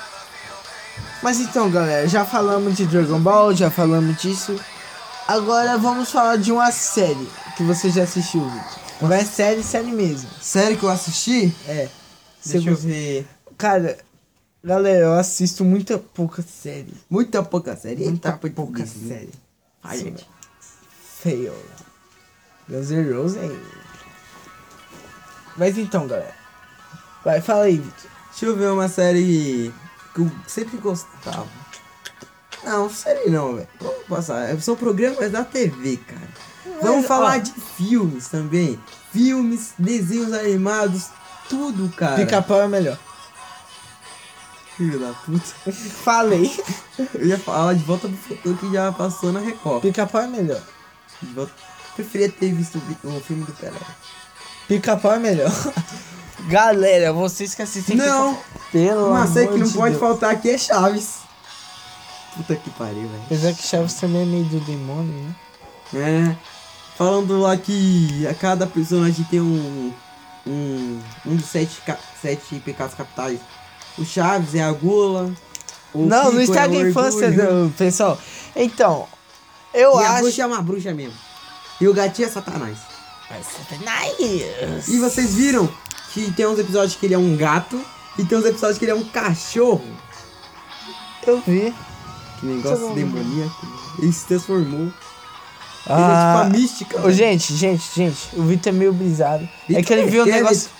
Mas 1.23 1.39
então, 1.41 1.71
galera, 1.71 2.07
já 2.09 2.25
falamos 2.25 2.77
de 2.77 2.85
Dragon 2.87 3.21
Ball, 3.21 3.55
já 3.55 3.71
falamos 3.71 4.21
disso. 4.21 4.59
Agora 5.29 5.79
vamos 5.79 6.11
falar 6.11 6.37
de 6.37 6.51
uma 6.51 6.71
série 6.73 7.29
que 7.57 7.63
você 7.63 7.91
já 7.91 8.03
assistiu. 8.03 8.45
Não 9.01 9.13
é 9.13 9.25
série, 9.25 9.63
série 9.63 9.91
mesmo. 9.93 10.29
Sério 10.41 10.77
que 10.77 10.85
eu 10.85 10.91
assisti? 10.91 11.55
É. 11.67 11.89
Deixa 12.45 12.69
eu 12.71 12.77
Você- 12.77 12.87
ver. 12.89 13.29
Cara, 13.57 13.99
galera, 14.65 15.05
eu 15.07 15.13
assisto 15.15 15.65
muita 15.65 15.97
pouca 15.99 16.43
série. 16.43 16.93
Muita 17.09 17.43
pouca 17.43 17.77
série. 17.77 18.05
Muita 18.05 18.29
Eita, 18.31 18.51
pouca 18.51 18.85
série. 18.85 19.31
Ai, 19.83 19.99
Sim. 19.99 20.05
gente. 20.07 20.29
Fail. 21.21 21.55
Guns 22.69 22.91
N' 22.91 23.13
Roses. 23.13 23.53
Mas 25.57 25.79
então, 25.79 26.07
galera. 26.07 26.35
Vai, 27.25 27.41
fala 27.41 27.65
aí, 27.65 27.79
Victor. 27.79 28.11
Deixa 28.33 28.47
eu 28.47 28.57
ver 28.57 28.71
uma 28.73 28.89
série 28.89 29.73
que 30.15 30.21
eu 30.21 30.31
sempre 30.47 30.77
gostava. 30.79 31.47
Não, 32.65 32.89
série 32.91 33.31
não, 33.31 33.55
velho. 33.57 33.69
Vamos 33.81 34.05
passar. 34.09 34.61
São 34.61 34.75
programas 34.77 35.31
da 35.31 35.45
TV, 35.45 35.97
cara. 35.99 36.29
Vamos 36.81 36.99
Mas, 36.99 37.07
falar 37.07 37.37
ó. 37.37 37.39
de 37.39 37.53
filmes 37.53 38.29
também. 38.29 38.79
Filmes, 39.13 39.73
desenhos 39.79 40.33
animados, 40.33 41.09
tudo, 41.49 41.89
cara. 41.95 42.17
Pica-pau 42.17 42.63
é 42.63 42.69
melhor. 42.69 42.99
Filho 44.77 44.99
da 44.99 45.13
puta. 45.13 45.45
Falei. 45.71 46.51
Eu 47.15 47.27
ia 47.27 47.39
falar 47.39 47.75
de 47.75 47.85
Volta 47.85 48.09
pro 48.09 48.17
Futuro 48.17 48.57
que 48.57 48.73
já 48.73 48.91
passou 48.93 49.33
na 49.33 49.41
Record. 49.41 49.83
Pica-pau 49.83 50.23
é 50.23 50.27
melhor. 50.27 50.63
Volta... 51.35 51.53
Preferia 51.95 52.31
ter 52.31 52.53
visto 52.55 52.79
o 52.79 52.81
vi- 52.81 52.97
o 53.05 53.21
filme 53.21 53.45
do 53.45 53.53
Pelé. 53.53 53.77
Pica-pau 54.67 55.13
é 55.13 55.19
melhor. 55.19 55.53
Galera, 56.49 57.13
vocês 57.13 57.55
que 57.55 57.63
assistem 57.63 57.97
Não! 57.97 58.35
Pica-Pau, 58.35 58.45
Pelo 58.73 59.09
Uma 59.09 59.23
amor 59.25 59.49
que 59.49 59.59
não 59.59 59.67
de 59.67 59.73
pode 59.75 59.91
Deus. 59.91 60.01
faltar 60.01 60.31
aqui 60.33 60.51
é 60.51 60.59
Chaves. 60.59 61.19
Puta 62.37 62.57
que 62.57 62.71
pariu, 62.71 63.09
velho. 63.09 63.23
Apesar 63.27 63.53
que 63.53 63.63
Chaves 63.63 63.95
também 63.95 64.23
é 64.23 64.25
meio 64.25 64.45
do 64.45 64.61
demônio, 64.61 65.35
né? 65.93 66.37
É. 66.37 66.37
Falando 66.97 67.39
lá 67.41 67.57
que 67.57 68.27
a 68.27 68.35
cada 68.35 68.67
personagem 68.67 69.25
tem 69.31 69.41
um. 69.41 69.93
Um, 70.45 71.01
um 71.25 71.37
dos 71.37 71.47
sete, 71.47 71.81
sete 72.21 72.59
pecados 72.65 72.95
capitais. 72.95 73.39
O 73.97 74.05
Chaves 74.05 74.55
é 74.57 74.63
a 74.63 74.73
gula. 74.73 75.33
não, 75.95 76.21
Kiko 76.23 76.33
não 76.33 76.41
é 76.41 76.45
estraga 76.45 76.75
o 76.75 76.79
a 76.79 76.89
infância 76.89 77.31
do 77.31 77.71
pessoal. 77.77 78.19
Então, 78.57 79.07
eu 79.73 80.01
E 80.01 80.05
a 80.05 80.11
acho. 80.13 80.23
bruxa 80.23 80.43
é 80.43 80.47
uma 80.47 80.61
bruxa 80.63 80.93
mesmo. 80.93 81.17
E 81.81 81.87
o 81.87 81.95
gatinho 81.95 82.27
é 82.27 82.31
Satanás. 82.31 82.79
Ai, 83.31 83.41
Satanás. 83.45 84.89
E 84.89 84.99
vocês 84.99 85.35
viram 85.35 85.69
que 86.13 86.31
tem 86.33 86.47
uns 86.47 86.59
episódios 86.59 86.95
que 86.95 87.07
ele 87.07 87.15
é 87.15 87.19
um 87.19 87.37
gato 87.37 87.81
e 88.19 88.25
tem 88.25 88.37
uns 88.37 88.45
episódios 88.45 88.79
que 88.79 88.85
ele 88.85 88.93
é 88.93 88.95
um 88.95 89.05
cachorro. 89.05 89.85
Eu 91.27 91.41
vi. 91.47 91.73
Que 92.39 92.47
negócio 92.47 92.89
bom. 92.89 92.95
demoníaco. 92.95 93.67
Ele 93.99 94.13
se 94.13 94.27
transformou. 94.27 94.93
Ah, 95.87 95.95
ele 95.95 96.03
é 96.03 96.17
tipo 96.17 96.39
a 96.39 96.61
mística. 96.61 96.99
Ô, 96.99 97.03
velho. 97.03 97.15
gente, 97.15 97.55
gente, 97.55 97.83
gente, 97.95 98.29
o 98.37 98.43
Vitor 98.43 98.73
é 98.73 98.77
meio 98.77 98.93
brisado. 98.93 99.45
é 99.45 99.49
Vitor 99.69 99.85
que 99.85 99.93
ele 99.93 100.11
viu 100.11 100.23
um 100.25 100.27
negócio. 100.27 100.71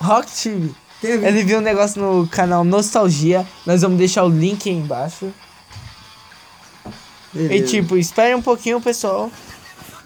Rock 0.00 0.30
TV. 0.32 0.74
Ele 1.02 1.44
viu 1.44 1.58
um 1.58 1.62
negócio 1.62 2.00
no 2.00 2.26
canal 2.26 2.64
Nostalgia. 2.64 3.46
Nós 3.66 3.82
vamos 3.82 3.98
deixar 3.98 4.24
o 4.24 4.28
link 4.28 4.68
aí 4.68 4.76
embaixo. 4.76 5.32
E 7.34 7.48
Beleza. 7.48 7.66
tipo, 7.66 7.96
espere 7.96 8.34
um 8.34 8.42
pouquinho, 8.42 8.80
pessoal. 8.80 9.30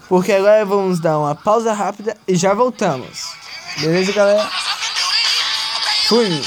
Porque 0.09 0.33
agora 0.33 0.65
vamos 0.65 0.99
dar 0.99 1.19
uma 1.19 1.35
pausa 1.35 1.73
rápida 1.73 2.17
e 2.27 2.35
já 2.35 2.55
voltamos. 2.55 3.38
Beleza, 3.81 4.13
galera? 4.13 4.51
Fui. 6.09 6.43